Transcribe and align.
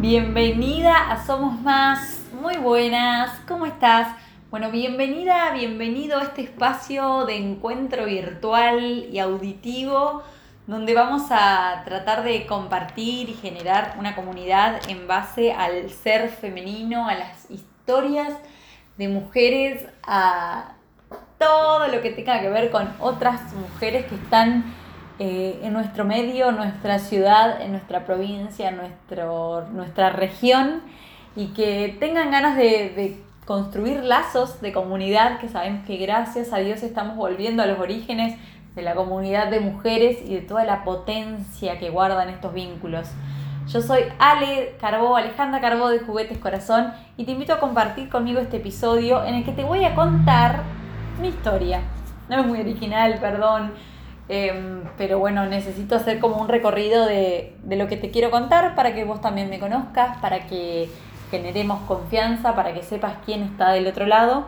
Bienvenida 0.00 1.10
a 1.10 1.26
Somos 1.26 1.60
Más, 1.60 2.22
muy 2.40 2.56
buenas, 2.56 3.32
¿cómo 3.48 3.66
estás? 3.66 4.06
Bueno, 4.48 4.70
bienvenida, 4.70 5.50
bienvenido 5.50 6.20
a 6.20 6.22
este 6.22 6.42
espacio 6.42 7.24
de 7.24 7.36
encuentro 7.36 8.04
virtual 8.04 9.08
y 9.10 9.18
auditivo 9.18 10.22
donde 10.68 10.94
vamos 10.94 11.24
a 11.32 11.82
tratar 11.84 12.22
de 12.22 12.46
compartir 12.46 13.28
y 13.28 13.34
generar 13.34 13.96
una 13.98 14.14
comunidad 14.14 14.88
en 14.88 15.08
base 15.08 15.52
al 15.52 15.90
ser 15.90 16.28
femenino, 16.28 17.08
a 17.08 17.16
las 17.16 17.50
historias 17.50 18.34
de 18.98 19.08
mujeres, 19.08 19.84
a 20.04 20.74
todo 21.38 21.88
lo 21.88 22.00
que 22.02 22.10
tenga 22.10 22.40
que 22.40 22.50
ver 22.50 22.70
con 22.70 22.88
otras 23.00 23.52
mujeres 23.52 24.06
que 24.06 24.14
están 24.14 24.62
eh, 25.18 25.60
en 25.62 25.72
nuestro 25.72 26.04
medio, 26.04 26.52
nuestra 26.52 26.98
ciudad, 26.98 27.60
en 27.60 27.72
nuestra 27.72 28.04
provincia, 28.04 28.68
en 28.68 28.76
nuestro, 28.76 29.66
nuestra 29.72 30.10
región 30.10 30.82
y 31.34 31.48
que 31.48 31.96
tengan 31.98 32.30
ganas 32.30 32.56
de, 32.56 32.90
de 32.94 33.22
construir 33.44 34.04
lazos 34.04 34.60
de 34.60 34.72
comunidad, 34.72 35.38
que 35.40 35.48
sabemos 35.48 35.86
que 35.86 35.96
gracias 35.96 36.52
a 36.52 36.58
Dios 36.58 36.82
estamos 36.82 37.16
volviendo 37.16 37.62
a 37.62 37.66
los 37.66 37.78
orígenes 37.78 38.38
de 38.74 38.82
la 38.82 38.94
comunidad 38.94 39.48
de 39.50 39.60
mujeres 39.60 40.18
y 40.24 40.34
de 40.34 40.40
toda 40.40 40.64
la 40.64 40.84
potencia 40.84 41.78
que 41.78 41.90
guardan 41.90 42.28
estos 42.28 42.54
vínculos. 42.54 43.08
Yo 43.68 43.82
soy 43.82 44.04
Ale 44.18 44.76
Carbó, 44.80 45.16
Alejandra 45.16 45.60
Carbó 45.60 45.90
de 45.90 45.98
Juguetes 45.98 46.38
Corazón 46.38 46.92
y 47.16 47.24
te 47.24 47.32
invito 47.32 47.52
a 47.52 47.60
compartir 47.60 48.08
conmigo 48.08 48.40
este 48.40 48.58
episodio 48.58 49.24
en 49.24 49.34
el 49.34 49.44
que 49.44 49.52
te 49.52 49.64
voy 49.64 49.84
a 49.84 49.94
contar 49.94 50.62
mi 51.20 51.28
historia. 51.28 51.82
No 52.28 52.40
es 52.40 52.46
muy 52.46 52.60
original, 52.60 53.18
perdón, 53.20 53.72
em, 54.28 54.82
pero 54.96 55.18
bueno, 55.18 55.46
necesito 55.46 55.96
hacer 55.96 56.18
como 56.20 56.36
un 56.36 56.48
recorrido 56.48 57.06
de, 57.06 57.56
de 57.62 57.76
lo 57.76 57.88
que 57.88 57.96
te 57.96 58.10
quiero 58.10 58.30
contar 58.30 58.74
para 58.74 58.94
que 58.94 59.04
vos 59.04 59.20
también 59.20 59.50
me 59.50 59.58
conozcas, 59.58 60.18
para 60.18 60.46
que 60.46 60.88
generemos 61.30 61.80
confianza, 61.86 62.54
para 62.54 62.74
que 62.74 62.82
sepas 62.82 63.14
quién 63.24 63.42
está 63.42 63.70
del 63.72 63.86
otro 63.86 64.06
lado. 64.06 64.46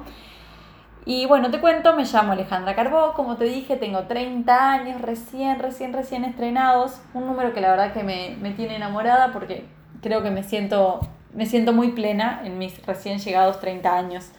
Y 1.06 1.27
bueno, 1.27 1.50
te 1.50 1.61
cuento, 1.61 1.95
me 1.97 2.05
llamo 2.05 2.33
Alejandra 2.33 2.75
Carbó, 2.75 3.14
como 3.14 3.37
te 3.37 3.45
dije, 3.45 3.77
tengo 3.77 4.05
30 4.05 4.72
años, 4.72 5.00
recién, 5.00 5.59
recién, 5.59 5.92
recién 5.92 6.25
estrenados, 6.25 7.00
un 7.15 7.27
número 7.27 7.55
que 7.55 7.61
la 7.61 7.70
verdad 7.70 7.92
que 7.92 8.03
me, 8.03 8.37
me 8.41 8.50
tiene 8.50 8.77
enamorada 8.77 9.33
porque 9.33 9.65
creo 10.03 10.22
que 10.22 10.31
me 10.31 10.42
siento, 10.42 11.00
me 11.33 11.47
siento 11.47 11.72
muy 11.72 11.92
plena 11.92 12.42
en 12.44 12.59
mis 12.59 12.84
recién 12.84 13.19
llegados 13.19 13.61
30 13.61 13.97
años. 13.97 14.31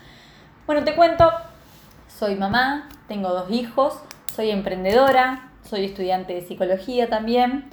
Bueno, 0.67 0.83
te 0.83 0.93
cuento, 0.95 1.31
soy 2.07 2.35
mamá, 2.35 2.87
tengo 3.07 3.29
dos 3.29 3.49
hijos, 3.49 3.99
soy 4.31 4.49
emprendedora, 4.49 5.51
soy 5.63 5.85
estudiante 5.85 6.33
de 6.33 6.41
psicología 6.41 7.09
también. 7.09 7.65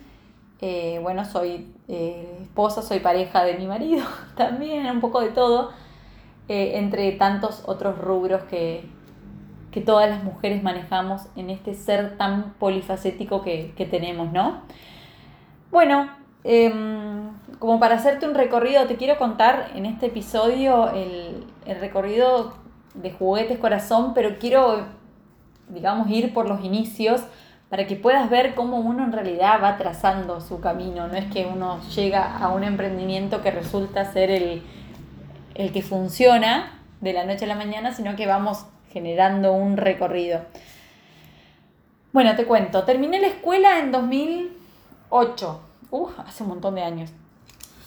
Eh, 0.60 0.98
bueno, 1.02 1.24
soy 1.24 1.72
eh, 1.86 2.38
esposa, 2.42 2.82
soy 2.82 2.98
pareja 2.98 3.44
de 3.44 3.54
mi 3.54 3.66
marido 3.66 4.04
también, 4.36 4.86
un 4.90 5.00
poco 5.00 5.20
de 5.20 5.28
todo, 5.28 5.70
eh, 6.48 6.72
entre 6.74 7.12
tantos 7.12 7.62
otros 7.66 7.96
rubros 7.98 8.42
que, 8.44 8.84
que, 9.70 9.80
todas 9.80 10.10
las 10.10 10.24
mujeres 10.24 10.62
manejamos 10.64 11.22
en 11.36 11.50
este 11.50 11.74
ser 11.74 12.16
tan 12.16 12.54
polifacético 12.54 13.42
que, 13.42 13.72
que 13.76 13.86
tenemos, 13.86 14.32
¿no? 14.32 14.62
Bueno, 15.70 16.10
em, 16.42 17.30
como 17.60 17.78
para 17.78 17.96
hacerte 17.96 18.26
un 18.26 18.34
recorrido, 18.34 18.86
te 18.86 18.96
quiero 18.96 19.16
contar 19.16 19.70
en 19.76 19.86
este 19.86 20.06
episodio 20.06 20.90
el, 20.90 21.46
el 21.66 21.80
recorrido 21.80 22.54
de 22.94 23.12
juguetes 23.12 23.58
corazón, 23.58 24.12
pero 24.14 24.38
quiero, 24.40 24.86
digamos, 25.68 26.10
ir 26.10 26.32
por 26.32 26.48
los 26.48 26.64
inicios 26.64 27.22
para 27.68 27.86
que 27.86 27.96
puedas 27.96 28.30
ver 28.30 28.54
cómo 28.54 28.78
uno 28.78 29.04
en 29.04 29.12
realidad 29.12 29.60
va 29.62 29.76
trazando 29.76 30.40
su 30.40 30.60
camino. 30.60 31.06
No 31.08 31.14
es 31.14 31.26
que 31.30 31.46
uno 31.46 31.80
llega 31.94 32.38
a 32.38 32.48
un 32.48 32.64
emprendimiento 32.64 33.42
que 33.42 33.50
resulta 33.50 34.10
ser 34.10 34.30
el, 34.30 34.62
el 35.54 35.72
que 35.72 35.82
funciona 35.82 36.80
de 37.00 37.12
la 37.12 37.24
noche 37.24 37.44
a 37.44 37.48
la 37.48 37.54
mañana, 37.54 37.92
sino 37.92 38.16
que 38.16 38.26
vamos 38.26 38.64
generando 38.92 39.52
un 39.52 39.76
recorrido. 39.76 40.40
Bueno, 42.12 42.34
te 42.36 42.46
cuento, 42.46 42.84
terminé 42.84 43.20
la 43.20 43.26
escuela 43.26 43.78
en 43.78 43.92
2008, 43.92 45.60
uh, 45.90 46.08
hace 46.26 46.42
un 46.42 46.48
montón 46.48 46.74
de 46.74 46.82
años. 46.82 47.10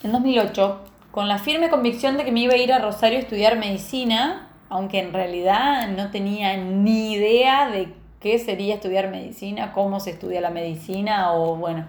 En 0.04 0.12
2008, 0.12 0.80
con 1.12 1.28
la 1.28 1.40
firme 1.40 1.70
convicción 1.70 2.18
de 2.18 2.24
que 2.24 2.32
me 2.32 2.42
iba 2.42 2.54
a 2.54 2.58
ir 2.58 2.72
a 2.72 2.80
Rosario 2.80 3.18
a 3.18 3.22
estudiar 3.22 3.58
medicina, 3.58 4.51
aunque 4.72 5.00
en 5.00 5.12
realidad 5.12 5.90
no 5.90 6.12
tenía 6.12 6.56
ni 6.56 7.12
idea 7.12 7.70
de 7.70 7.94
qué 8.22 8.40
sería 8.40 8.76
estudiar 8.76 9.10
medicina, 9.10 9.74
cómo 9.74 10.00
se 10.00 10.12
estudia 10.12 10.40
la 10.40 10.50
medicina 10.50 11.34
o 11.34 11.58
bueno, 11.58 11.86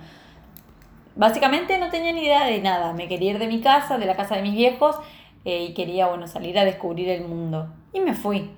básicamente 1.14 1.78
no 1.78 1.90
tenía 1.90 2.12
ni 2.12 2.22
idea 2.22 2.44
de 2.44 2.60
nada. 2.60 2.92
Me 2.92 3.06
quería 3.06 3.30
ir 3.30 3.38
de 3.38 3.46
mi 3.46 3.60
casa, 3.60 3.98
de 3.98 4.06
la 4.06 4.16
casa 4.16 4.34
de 4.34 4.42
mis 4.42 4.54
viejos 4.54 4.96
eh, 5.44 5.66
y 5.68 5.74
quería 5.74 6.08
bueno, 6.08 6.26
salir 6.26 6.58
a 6.58 6.64
descubrir 6.64 7.08
el 7.08 7.24
mundo. 7.24 7.72
Y 7.92 8.00
me 8.00 8.14
fui. 8.14 8.50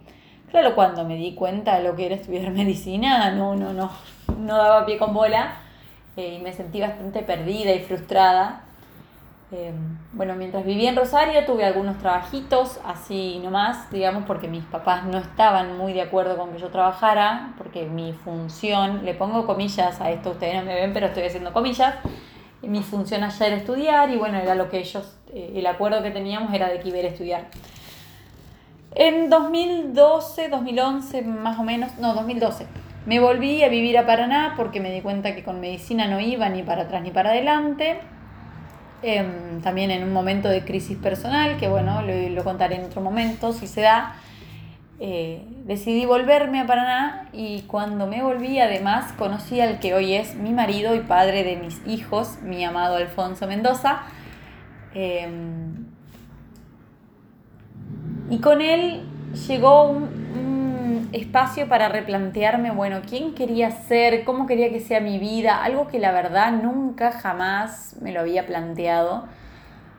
Claro, 0.50 0.74
cuando 0.74 1.04
me 1.04 1.16
di 1.16 1.34
cuenta 1.34 1.76
de 1.76 1.84
lo 1.84 1.94
que 1.94 2.06
era 2.06 2.14
estudiar 2.14 2.50
medicina, 2.52 3.30
no, 3.32 3.54
no, 3.56 3.74
no, 3.74 3.90
no 4.38 4.56
daba 4.56 4.86
pie 4.86 4.96
con 4.96 5.12
bola 5.12 5.56
eh, 6.16 6.36
y 6.38 6.42
me 6.42 6.54
sentí 6.54 6.80
bastante 6.80 7.20
perdida 7.20 7.74
y 7.74 7.80
frustrada. 7.80 8.64
Em, 9.56 9.98
bueno, 10.12 10.34
mientras 10.34 10.64
vivía 10.64 10.90
en 10.90 10.96
Rosario 10.96 11.44
tuve 11.44 11.64
algunos 11.64 11.98
trabajitos, 11.98 12.80
así 12.84 13.40
nomás, 13.40 13.88
digamos, 13.92 14.24
porque 14.26 14.48
mis 14.48 14.64
papás 14.64 15.04
no 15.04 15.18
estaban 15.18 15.78
muy 15.78 15.92
de 15.92 16.02
acuerdo 16.02 16.36
con 16.36 16.50
que 16.50 16.58
yo 16.58 16.70
trabajara, 16.70 17.54
porque 17.56 17.86
mi 17.86 18.12
función, 18.12 19.04
le 19.04 19.14
pongo 19.14 19.46
comillas 19.46 20.00
a 20.00 20.10
esto, 20.10 20.30
ustedes 20.32 20.56
no 20.56 20.62
me 20.62 20.74
ven, 20.74 20.92
pero 20.92 21.06
estoy 21.06 21.22
haciendo 21.24 21.52
comillas, 21.52 21.94
mi 22.62 22.82
función 22.82 23.22
allá 23.22 23.46
era 23.46 23.56
estudiar 23.56 24.10
y 24.10 24.16
bueno, 24.16 24.38
era 24.38 24.56
lo 24.56 24.68
que 24.68 24.78
ellos, 24.78 25.16
eh, 25.32 25.52
el 25.54 25.66
acuerdo 25.66 26.02
que 26.02 26.10
teníamos 26.10 26.52
era 26.52 26.68
de 26.68 26.80
que 26.80 26.88
iba 26.88 26.98
a 26.98 27.02
estudiar. 27.02 27.46
En 28.96 29.30
2012, 29.30 30.48
2011 30.48 31.22
más 31.22 31.60
o 31.60 31.62
menos, 31.62 31.96
no, 31.98 32.12
2012, 32.14 32.66
me 33.06 33.20
volví 33.20 33.62
a 33.62 33.68
vivir 33.68 33.98
a 33.98 34.06
Paraná 34.06 34.54
porque 34.56 34.80
me 34.80 34.90
di 34.90 35.00
cuenta 35.00 35.32
que 35.36 35.44
con 35.44 35.60
medicina 35.60 36.08
no 36.08 36.18
iba 36.18 36.48
ni 36.48 36.64
para 36.64 36.82
atrás 36.82 37.02
ni 37.02 37.12
para 37.12 37.30
adelante 37.30 38.00
Em, 39.06 39.60
también 39.60 39.90
en 39.90 40.02
un 40.02 40.14
momento 40.14 40.48
de 40.48 40.64
crisis 40.64 40.96
personal, 40.96 41.58
que 41.58 41.68
bueno, 41.68 42.00
lo, 42.00 42.42
contaré 42.42 42.76
en 42.76 42.84
otro 42.84 43.02
momento 43.02 43.52
si 43.52 43.66
se 43.66 43.82
da. 43.82 44.14
Eh, 44.98 45.42
decidí 45.66 46.06
volverme 46.06 46.60
a 46.60 46.66
Paraná 46.66 47.28
y 47.34 47.62
cuando 47.62 48.06
me 48.06 48.22
volví 48.22 48.60
además 48.60 49.12
conocí 49.18 49.60
al 49.60 49.78
que 49.78 49.92
hoy 49.92 50.14
es 50.14 50.36
mi 50.36 50.52
marido 50.52 50.94
y 50.94 51.00
padre 51.00 51.44
de 51.44 51.56
mis 51.56 51.86
hijos, 51.86 52.38
mi 52.42 52.64
amado 52.64 52.96
Alfonso 52.96 53.46
Mendoza. 53.46 54.04
Em, 54.94 55.84
y 58.30 58.38
con 58.38 58.62
él 58.62 59.02
llegó 59.46 59.90
un, 59.90 60.23
espacio 61.14 61.68
para 61.68 61.88
replantearme, 61.88 62.70
bueno, 62.70 63.02
quién 63.08 63.34
quería 63.34 63.70
ser, 63.70 64.24
cómo 64.24 64.46
quería 64.46 64.70
que 64.70 64.80
sea 64.80 65.00
mi 65.00 65.18
vida, 65.18 65.62
algo 65.62 65.88
que 65.88 65.98
la 65.98 66.12
verdad 66.12 66.52
nunca 66.52 67.12
jamás 67.12 67.96
me 68.00 68.12
lo 68.12 68.20
había 68.20 68.46
planteado. 68.46 69.24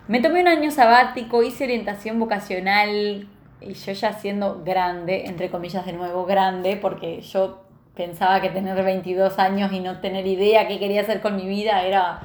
Me 0.07 0.19
tomé 0.19 0.41
un 0.41 0.47
año 0.47 0.71
sabático, 0.71 1.41
hice 1.41 1.63
orientación 1.63 2.19
vocacional 2.19 3.27
y 3.61 3.73
yo 3.73 3.91
ya 3.93 4.13
siendo 4.13 4.61
grande, 4.63 5.25
entre 5.25 5.49
comillas 5.49 5.85
de 5.85 5.93
nuevo 5.93 6.25
grande, 6.25 6.77
porque 6.79 7.21
yo 7.21 7.63
pensaba 7.95 8.41
que 8.41 8.49
tener 8.49 8.83
22 8.83 9.39
años 9.39 9.71
y 9.71 9.79
no 9.79 9.99
tener 10.01 10.27
idea 10.27 10.67
qué 10.67 10.79
quería 10.79 11.01
hacer 11.01 11.21
con 11.21 11.35
mi 11.35 11.47
vida 11.47 11.81
era, 11.83 12.19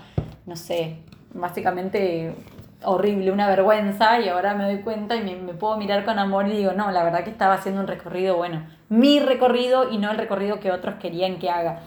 no 0.46 0.56
sé, 0.56 0.96
básicamente 1.32 2.34
horrible, 2.82 3.30
una 3.30 3.46
vergüenza 3.46 4.20
y 4.20 4.28
ahora 4.28 4.54
me 4.54 4.64
doy 4.64 4.78
cuenta 4.78 5.16
y 5.16 5.22
me, 5.22 5.54
puedo 5.54 5.76
mirar 5.76 6.04
con 6.04 6.18
amor 6.18 6.48
y 6.48 6.56
digo, 6.56 6.72
no, 6.72 6.90
la 6.90 7.04
verdad 7.04 7.24
que 7.24 7.30
estaba 7.30 7.54
haciendo 7.54 7.80
un 7.80 7.86
recorrido, 7.86 8.36
bueno, 8.36 8.64
mi 8.90 9.20
recorrido 9.20 9.88
y 9.90 9.98
no 9.98 10.10
el 10.10 10.18
recorrido 10.18 10.60
que 10.60 10.72
otros 10.72 10.96
querían 10.96 11.38
que 11.38 11.48
haga. 11.48 11.80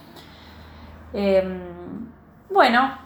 Em, 1.13 1.59
bueno, 2.49 2.97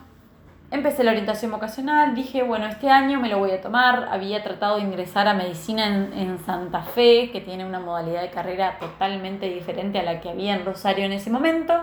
empecé 0.70 1.04
la 1.04 1.12
orientación 1.12 1.52
vocacional, 1.52 2.14
dije, 2.14 2.44
bueno, 2.44 2.68
este 2.68 2.90
año 2.90 3.20
me 3.20 3.28
lo 3.28 3.40
voy 3.40 3.52
a 3.52 3.60
tomar, 3.60 4.08
había 4.12 4.44
tratado 4.44 4.78
de 4.78 4.84
ingresar 4.84 5.28
a 5.28 5.34
medicina 5.34 5.88
en, 5.88 6.14
en 6.14 6.40
Santa 6.40 6.84
Fe, 6.84 7.32
que 7.32 7.42
tiene 7.42 7.66
una 7.66 7.80
modalidad 7.80 8.22
de 8.22 8.30
carrera 8.30 8.78
totalmente 8.80 9.50
diferente 9.50 10.00
a 10.00 10.04
la 10.04 10.22
que 10.22 10.30
había 10.30 10.54
en 10.54 10.64
Rosario 10.64 11.04
en 11.04 11.14
ese 11.14 11.32
momento. 11.32 11.74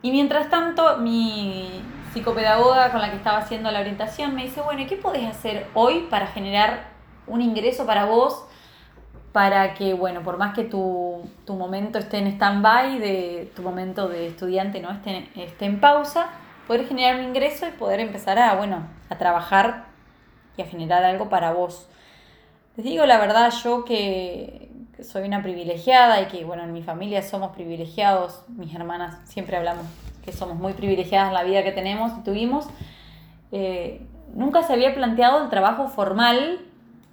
Y 0.00 0.12
mientras 0.12 0.48
tanto, 0.48 0.96
mi 0.96 1.82
psicopedagoga 2.12 2.90
con 2.90 3.02
la 3.02 3.10
que 3.10 3.16
estaba 3.16 3.38
haciendo 3.38 3.70
la 3.70 3.80
orientación 3.80 4.34
me 4.34 4.44
dice, 4.44 4.62
bueno, 4.62 4.80
¿y 4.80 4.86
qué 4.86 4.96
podés 4.96 5.26
hacer 5.28 5.66
hoy 5.74 6.06
para 6.08 6.28
generar 6.28 6.88
un 7.26 7.42
ingreso 7.42 7.84
para 7.84 8.06
vos? 8.06 8.46
Para 9.34 9.74
que, 9.74 9.94
bueno, 9.94 10.22
por 10.22 10.38
más 10.38 10.54
que 10.54 10.62
tu, 10.62 11.28
momento 11.48 11.98
esté 11.98 12.18
en 12.18 12.28
stand-by, 12.28 13.50
tu 13.56 13.62
momento 13.62 14.08
de 14.08 14.28
estudiante 14.28 14.80
no 14.80 14.92
esté, 14.92 15.28
esté 15.34 15.64
en 15.64 15.80
pausa, 15.80 16.28
poder 16.68 16.86
generar 16.86 17.16
un 17.16 17.24
ingreso 17.24 17.66
y 17.66 17.72
poder 17.72 17.98
empezar 17.98 18.38
a, 18.38 18.54
bueno, 18.54 18.86
a 19.10 19.18
trabajar 19.18 19.86
y 20.56 20.62
a 20.62 20.66
generar 20.66 21.02
algo 21.02 21.28
para 21.28 21.52
vos. 21.52 21.88
Les 22.76 22.86
digo 22.86 23.06
la 23.06 23.18
verdad, 23.18 23.52
yo 23.64 23.84
que, 23.84 24.70
soy 25.02 25.24
una 25.26 25.42
privilegiada 25.42 26.22
y 26.22 26.26
que, 26.26 26.44
bueno, 26.44 26.62
en 26.62 26.72
mi 26.72 26.84
familia 26.84 27.20
somos 27.22 27.50
privilegiados, 27.56 28.44
mis 28.48 28.72
hermanas 28.72 29.18
siempre 29.24 29.56
hablamos 29.56 29.84
que 30.24 30.30
somos 30.30 30.56
muy 30.56 30.74
privilegiadas 30.74 31.28
en 31.28 31.34
la 31.34 31.42
vida 31.42 31.64
que 31.64 31.72
tenemos 31.72 32.12
y 32.16 32.22
tuvimos, 32.22 32.68
eh, 33.50 34.06
nunca 34.32 34.62
se 34.62 34.74
había 34.74 34.94
planteado 34.94 35.42
el 35.42 35.50
trabajo 35.50 35.88
formal 35.88 36.60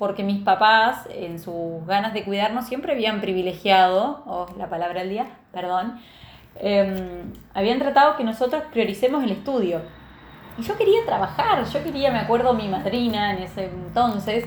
porque 0.02 0.24
mis 0.24 0.42
papás, 0.42 1.08
en 1.14 1.38
sus 1.38 1.86
ganas 1.86 2.12
de 2.12 2.24
cuidarnos, 2.24 2.66
siempre 2.66 2.94
habían 2.94 3.22
privilegiado, 3.22 4.24
o 4.26 4.48
la 4.58 4.68
palabra 4.68 5.02
del 5.02 5.12
día, 5.12 5.28
perdón, 5.52 6.02
em, 6.56 7.32
habían 7.54 7.78
tratado 7.78 8.18
que 8.18 8.24
nosotros 8.24 8.64
prioricemos 8.72 9.24
el 9.24 9.30
estudio. 9.30 9.84
Y 10.58 10.64
yo 10.64 10.76
quería 10.76 11.06
trabajar, 11.06 11.64
yo 11.66 11.84
quería, 11.84 12.10
me 12.10 12.18
acuerdo, 12.18 12.56
mi 12.56 12.68
madrina 12.68 13.32
en 13.32 13.44
ese 13.44 13.66
entonces, 13.66 14.46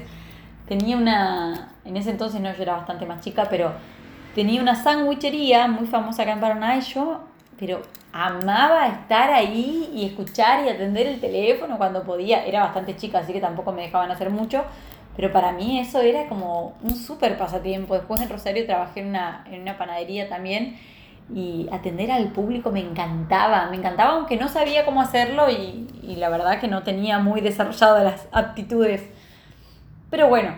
tenía 0.67 0.97
una, 0.97 1.75
en 1.85 1.97
ese 1.97 2.11
entonces 2.11 2.41
no, 2.41 2.53
yo 2.53 2.61
era 2.61 2.73
bastante 2.73 3.07
más 3.07 3.21
chica, 3.21 3.47
pero 3.49 3.75
tenía 4.35 4.61
una 4.61 4.75
sandwichería 4.75 5.69
muy 5.69 5.87
famosa 5.87 6.23
acá 6.23 6.33
en 6.33 6.41
Paraná 6.41 6.79
y 6.79 6.81
yo, 6.81 7.21
pero 7.61 7.81
amaba 8.13 8.89
estar 8.89 9.31
ahí 9.31 9.89
y 9.95 10.05
escuchar 10.07 10.65
y 10.65 10.69
atender 10.69 11.07
el 11.07 11.21
teléfono 11.21 11.79
cuando 11.79 12.03
podía. 12.03 12.45
Era 12.45 12.65
bastante 12.65 12.97
chica, 12.97 13.21
así 13.21 13.33
que 13.33 13.41
tampoco 13.41 13.71
me 13.71 13.83
dejaban 13.83 14.11
hacer 14.11 14.31
mucho, 14.31 14.65
pero 15.17 15.33
para 15.33 15.53
mí 15.53 15.79
eso 15.79 16.01
era 16.01 16.29
como 16.29 16.75
un 16.83 16.97
súper 16.97 17.39
pasatiempo. 17.39 17.95
Después 17.95 18.21
en 18.21 18.29
Rosario 18.29 18.67
trabajé 18.67 19.01
en 19.01 19.09
una, 19.09 19.45
en 19.51 19.63
una 19.63 19.79
panadería 19.79 20.29
también 20.29 20.77
y 21.33 21.69
atender 21.73 22.11
al 22.11 22.33
público 22.33 22.71
me 22.71 22.81
encantaba, 22.81 23.71
me 23.71 23.77
encantaba 23.77 24.13
aunque 24.13 24.37
no 24.37 24.49
sabía 24.49 24.85
cómo 24.85 25.01
hacerlo 25.01 25.49
y, 25.51 25.89
la 26.17 26.29
verdad 26.29 26.61
que 26.61 26.69
no 26.69 26.83
tenía 26.83 27.19
muy 27.19 27.41
desarrolladas 27.41 28.05
las 28.05 28.29
aptitudes. 28.33 29.03
Pero 30.11 30.29
bueno, 30.29 30.55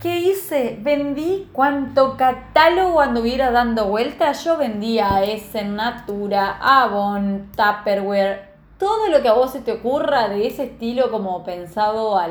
¿Qué 0.00 0.18
hice? 0.18 0.80
Vendí 0.82 1.48
cuanto 1.52 2.16
catálogo 2.16 3.00
anduviera 3.00 3.52
dando 3.52 3.86
vuelta. 3.86 4.32
Yo 4.32 4.58
vendía 4.58 5.22
Essen, 5.22 5.76
Natura, 5.76 6.58
Avon, 6.60 7.52
Tupperware, 7.54 8.52
todo 8.78 9.08
lo 9.10 9.22
que 9.22 9.28
a 9.28 9.34
vos 9.34 9.52
se 9.52 9.60
te 9.60 9.70
ocurra 9.70 10.28
de 10.28 10.48
ese 10.48 10.64
estilo 10.64 11.12
como 11.12 11.44
pensado 11.44 12.18
a 12.18 12.30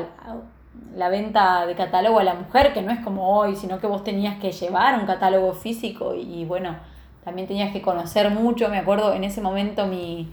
la 0.94 1.08
venta 1.08 1.66
de 1.66 1.74
catálogo 1.74 2.18
a 2.18 2.24
la 2.24 2.34
mujer, 2.34 2.72
que 2.72 2.82
no 2.82 2.92
es 2.92 3.00
como 3.00 3.38
hoy, 3.38 3.56
sino 3.56 3.80
que 3.80 3.86
vos 3.86 4.04
tenías 4.04 4.38
que 4.38 4.52
llevar 4.52 4.98
un 4.98 5.06
catálogo 5.06 5.54
físico 5.54 6.14
y, 6.14 6.44
bueno, 6.44 6.76
también 7.24 7.48
tenías 7.48 7.72
que 7.72 7.82
conocer 7.82 8.30
mucho. 8.30 8.68
Me 8.68 8.78
acuerdo 8.78 9.14
en 9.14 9.24
ese 9.24 9.40
momento 9.40 9.86
mi, 9.86 10.32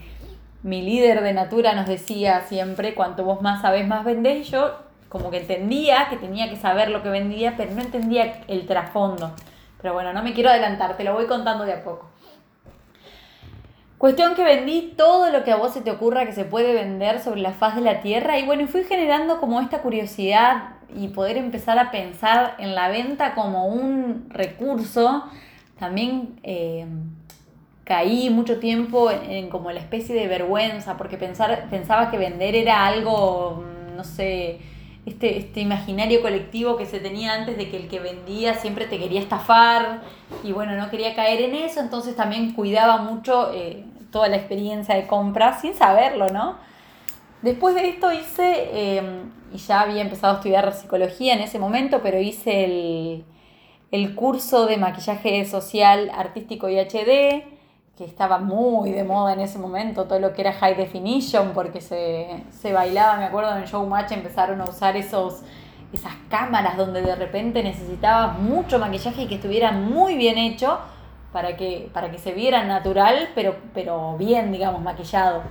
mi 0.64 0.82
líder 0.82 1.22
de 1.22 1.34
Natura 1.34 1.74
nos 1.74 1.88
decía 1.88 2.42
siempre, 2.42 2.94
cuanto 2.94 3.24
vos 3.24 3.42
más 3.42 3.62
sabés, 3.62 3.88
más 3.88 4.04
vendés. 4.04 4.50
Yo 4.50 4.72
como 5.08 5.32
que 5.32 5.40
entendía 5.40 6.08
que 6.10 6.18
tenía 6.18 6.50
que 6.50 6.56
saber 6.56 6.90
lo 6.90 7.02
que 7.02 7.10
vendía, 7.10 7.56
pero 7.58 7.72
no 7.74 7.82
entendía 7.82 8.42
el 8.48 8.66
trasfondo. 8.66 9.32
Pero 9.82 9.94
bueno, 9.94 10.14
no 10.14 10.22
me 10.24 10.34
quiero 10.34 10.50
adelantar, 10.50 10.98
te 10.98 11.04
lo 11.04 11.14
voy 11.14 11.26
contando 11.26 11.66
de 11.66 11.74
a 11.74 11.84
poco. 11.84 12.10
Cuestión 14.00 14.34
que 14.34 14.46
vendí 14.46 14.94
todo 14.96 15.30
lo 15.30 15.44
que 15.44 15.52
a 15.52 15.58
vos 15.58 15.74
se 15.74 15.82
te 15.82 15.92
ocurra 15.92 16.26
que 16.26 16.32
se 16.32 16.46
puede 16.46 16.74
vender 16.74 17.20
sobre 17.20 17.42
la 17.42 17.52
faz 17.52 17.76
de 17.76 17.82
la 17.82 18.00
tierra 18.00 18.40
y 18.40 18.46
bueno, 18.46 18.66
fui 18.66 18.86
generando 18.86 19.42
como 19.42 19.60
esta 19.60 19.82
curiosidad 19.82 20.70
y 20.96 21.10
poder 21.10 21.36
empezar 21.36 21.78
a 21.78 21.92
pensar 21.92 22.56
en 22.60 22.76
la 22.76 22.88
venta 22.88 23.36
como 23.36 23.68
un 23.68 24.30
recurso. 24.30 25.26
También 25.78 26.40
eh, 26.44 26.88
caí 27.84 28.30
mucho 28.30 28.60
tiempo 28.60 29.12
en, 29.12 29.50
como 29.50 29.70
la 29.70 29.82
especie 29.82 30.16
de 30.16 30.30
vergüenza 30.30 30.96
porque 30.96 31.18
pensar, 31.18 31.68
pensaba 31.70 32.10
que 32.10 32.18
vender 32.18 32.56
era 32.56 32.88
algo, 32.88 33.66
no 33.98 34.06
sé, 34.06 34.62
este, 35.06 35.38
este 35.38 35.62
imaginario 35.62 36.22
colectivo 36.22 36.78
que 36.78 36.86
se 36.86 37.00
tenía 37.00 37.34
antes 37.34 37.58
de 37.58 37.70
que 37.70 37.78
el 37.78 37.88
que 37.88 38.00
vendía 38.00 38.54
siempre 38.56 38.86
te 38.86 39.00
quería 39.00 39.22
estafar 39.22 40.02
y 40.44 40.52
bueno, 40.52 40.76
no 40.76 40.90
quería 40.90 41.16
caer 41.16 41.42
en 41.42 41.56
eso, 41.56 41.80
entonces 41.80 42.16
también 42.16 42.54
cuidaba 42.54 42.98
mucho 42.98 43.52
eh, 43.54 43.86
toda 44.12 44.28
la 44.28 44.38
experiencia 44.38 44.96
de 44.96 45.08
compra 45.08 45.60
sin 45.60 45.74
saberlo, 45.74 46.30
¿no? 46.30 46.58
Después 47.42 47.74
de 47.76 47.88
esto 47.88 48.12
hice, 48.12 48.98
em, 48.98 49.32
y 49.54 49.58
ya 49.58 49.82
había 49.82 50.02
empezado 50.02 50.34
a 50.34 50.36
estudiar 50.38 50.74
psicología 50.74 51.34
en 51.34 51.40
ese 51.40 51.58
momento, 51.58 52.02
pero 52.04 52.20
hice 52.20 52.66
el, 52.66 53.26
el 53.92 54.16
curso 54.16 54.66
de 54.66 54.78
maquillaje 54.78 55.46
social 55.46 56.12
artístico 56.14 56.70
y 56.70 56.78
HD, 56.78 57.59
que 58.00 58.06
estaba 58.06 58.38
muy 58.38 58.94
de 58.94 59.04
moda 59.04 59.34
en 59.34 59.42
ese 59.42 59.60
momento, 59.60 60.06
todo 60.06 60.22
lo 60.22 60.32
que 60.32 60.40
era 60.40 60.54
high 60.54 60.74
definition, 60.74 61.52
porque 61.54 61.82
se, 61.82 62.46
se 62.50 62.72
bailaba, 62.72 63.18
me 63.18 63.26
acuerdo 63.26 63.58
en 63.58 63.66
Showmatch 63.66 64.14
empezaron 64.14 64.62
a 64.62 64.64
usar 64.64 64.96
esos, 64.96 65.42
esas 65.92 66.14
cámaras 66.30 66.78
donde 66.78 67.02
de 67.02 67.14
repente 67.18 67.62
necesitabas 67.62 68.40
mucho 68.40 68.80
maquillaje 68.80 69.24
y 69.24 69.28
que 69.28 69.36
estuviera 69.36 69.74
muy 69.74 70.16
bien 70.16 70.38
hecho 70.38 70.80
para 71.34 71.58
que, 71.58 71.90
para 71.94 72.10
que 72.10 72.20
se 72.20 72.32
viera 72.32 72.64
natural, 72.64 73.32
pero, 73.36 73.58
pero 73.74 74.16
bien, 74.18 74.54
digamos, 74.54 74.82
maquillado. 74.82 75.42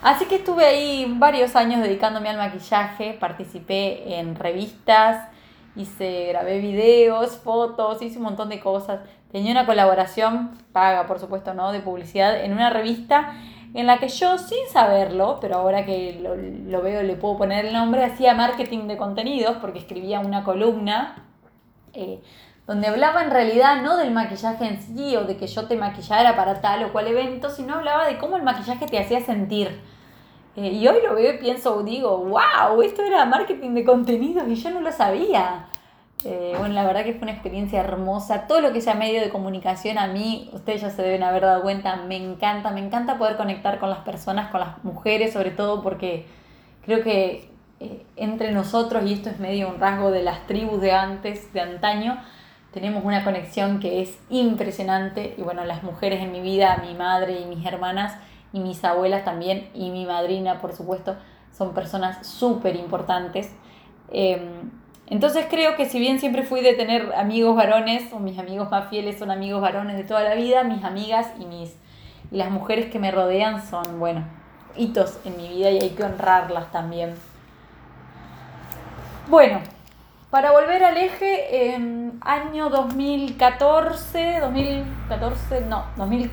Así 0.00 0.24
que 0.24 0.36
estuve 0.36 0.64
ahí 0.64 1.14
varios 1.18 1.54
años 1.54 1.82
dedicándome 1.82 2.30
al 2.30 2.38
maquillaje, 2.38 3.12
participé 3.20 4.18
en 4.18 4.36
revistas, 4.36 5.28
hice, 5.76 6.28
grabé 6.28 6.60
videos, 6.60 7.36
fotos, 7.36 8.00
hice 8.00 8.16
un 8.16 8.24
montón 8.24 8.48
de 8.48 8.58
cosas. 8.58 9.00
Tenía 9.32 9.52
una 9.52 9.66
colaboración 9.66 10.52
paga, 10.72 11.06
por 11.06 11.18
supuesto, 11.18 11.54
¿no? 11.54 11.72
De 11.72 11.80
publicidad 11.80 12.44
en 12.44 12.52
una 12.52 12.70
revista 12.70 13.34
en 13.74 13.86
la 13.86 13.98
que 13.98 14.08
yo, 14.08 14.38
sin 14.38 14.66
saberlo, 14.72 15.38
pero 15.40 15.56
ahora 15.56 15.84
que 15.84 16.18
lo, 16.20 16.82
veo 16.82 17.02
le 17.02 17.16
puedo 17.16 17.36
poner 17.36 17.66
el 17.66 17.72
nombre, 17.72 18.04
hacía 18.04 18.34
marketing 18.34 18.86
de 18.86 18.96
contenidos 18.96 19.56
porque 19.58 19.78
escribía 19.78 20.20
una 20.20 20.42
columna 20.42 21.24
eh, 21.92 22.20
donde 22.66 22.86
hablaba 22.86 23.22
en 23.22 23.30
realidad 23.30 23.82
no 23.82 23.96
del 23.96 24.10
maquillaje 24.10 24.66
en 24.66 24.80
sí 24.80 25.16
o 25.16 25.24
de 25.24 25.36
que 25.36 25.46
yo 25.46 25.66
te 25.66 25.76
maquillara 25.76 26.36
para 26.36 26.60
tal 26.60 26.84
o 26.84 26.92
cual 26.92 27.08
evento, 27.08 27.50
sino 27.50 27.74
hablaba 27.74 28.06
de 28.06 28.18
cómo 28.18 28.36
el 28.36 28.42
maquillaje 28.42 28.86
te 28.86 28.98
hacía 28.98 29.20
sentir. 29.20 29.80
Eh, 30.56 30.72
y 30.72 30.88
hoy 30.88 30.98
lo 31.06 31.14
veo 31.14 31.34
y 31.34 31.38
pienso, 31.38 31.82
digo, 31.82 32.18
wow, 32.18 32.82
esto 32.82 33.02
era 33.02 33.24
marketing 33.26 33.74
de 33.74 33.84
contenidos 33.84 34.48
y 34.48 34.54
yo 34.54 34.70
no 34.70 34.80
lo 34.80 34.92
sabía. 34.92 35.66
Eh, 36.24 36.54
bueno, 36.58 36.74
la 36.74 36.84
verdad 36.84 37.04
que 37.04 37.12
fue 37.12 37.22
una 37.22 37.32
experiencia 37.32 37.80
hermosa. 37.80 38.46
Todo 38.46 38.60
lo 38.60 38.72
que 38.72 38.80
sea 38.80 38.94
medio 38.94 39.20
de 39.20 39.30
comunicación 39.30 39.98
a 39.98 40.08
mí, 40.08 40.50
ustedes 40.52 40.82
ya 40.82 40.90
se 40.90 41.02
deben 41.02 41.22
haber 41.22 41.42
dado 41.42 41.62
cuenta, 41.62 41.96
me 41.96 42.16
encanta, 42.16 42.70
me 42.70 42.80
encanta 42.80 43.18
poder 43.18 43.36
conectar 43.36 43.78
con 43.78 43.90
las 43.90 44.00
personas, 44.00 44.50
con 44.50 44.60
las 44.60 44.82
mujeres 44.84 45.32
sobre 45.32 45.50
todo 45.50 45.82
porque 45.82 46.26
creo 46.84 47.02
que 47.02 47.48
eh, 47.80 48.04
entre 48.16 48.50
nosotros, 48.50 49.04
y 49.06 49.12
esto 49.12 49.30
es 49.30 49.38
medio 49.38 49.68
un 49.68 49.78
rasgo 49.78 50.10
de 50.10 50.22
las 50.22 50.46
tribus 50.46 50.80
de 50.80 50.92
antes, 50.92 51.52
de 51.52 51.60
antaño, 51.60 52.18
tenemos 52.72 53.04
una 53.04 53.24
conexión 53.24 53.78
que 53.78 54.02
es 54.02 54.18
impresionante. 54.28 55.34
Y 55.38 55.42
bueno, 55.42 55.64
las 55.64 55.84
mujeres 55.84 56.20
en 56.20 56.32
mi 56.32 56.40
vida, 56.40 56.82
mi 56.84 56.94
madre 56.94 57.40
y 57.40 57.46
mis 57.46 57.64
hermanas 57.64 58.16
y 58.52 58.60
mis 58.60 58.82
abuelas 58.84 59.24
también, 59.24 59.68
y 59.74 59.90
mi 59.90 60.06
madrina, 60.06 60.60
por 60.60 60.72
supuesto, 60.72 61.16
son 61.56 61.74
personas 61.74 62.26
súper 62.26 62.76
importantes. 62.76 63.54
Em, 64.10 64.70
entonces 65.10 65.46
creo 65.48 65.74
que 65.76 65.86
si 65.86 65.98
bien 65.98 66.20
siempre 66.20 66.42
fui 66.42 66.60
de 66.60 66.74
tener 66.74 67.14
amigos 67.14 67.56
varones, 67.56 68.12
o 68.12 68.18
mis 68.18 68.38
amigos 68.38 68.70
más 68.70 68.88
fieles 68.88 69.18
son 69.18 69.30
amigos 69.30 69.60
varones 69.60 69.96
de 69.96 70.04
toda 70.04 70.22
la 70.22 70.34
vida, 70.34 70.64
mis 70.64 70.84
amigas 70.84 71.28
y, 71.40 71.46
mis, 71.46 71.74
y 72.30 72.36
las 72.36 72.50
mujeres 72.50 72.90
que 72.90 72.98
me 72.98 73.10
rodean 73.10 73.66
son, 73.66 73.98
bueno, 73.98 74.24
hitos 74.76 75.18
en 75.24 75.36
mi 75.36 75.48
vida 75.48 75.70
y 75.70 75.78
hay 75.78 75.90
que 75.90 76.04
honrarlas 76.04 76.70
también. 76.70 77.14
Bueno, 79.28 79.60
para 80.30 80.52
volver 80.52 80.84
al 80.84 80.98
eje, 80.98 81.74
en 81.74 82.18
año 82.20 82.68
2014, 82.68 84.40
2014, 84.40 85.62
no, 85.62 85.84
2000, 85.96 86.30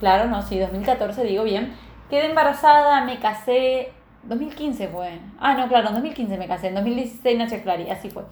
claro, 0.00 0.28
no, 0.28 0.42
sí, 0.42 0.58
2014, 0.58 1.22
digo 1.22 1.44
bien, 1.44 1.72
quedé 2.10 2.26
embarazada, 2.26 3.04
me 3.04 3.20
casé, 3.20 3.92
2015 4.28 4.88
fue. 4.88 5.18
Ah, 5.38 5.54
no, 5.54 5.68
claro, 5.68 5.88
en 5.88 5.94
2015 5.94 6.38
me 6.38 6.46
casé, 6.46 6.68
en 6.68 6.74
2016 6.74 7.38
nació 7.38 7.62
Clary, 7.62 7.90
así 7.90 8.10
fue. 8.10 8.24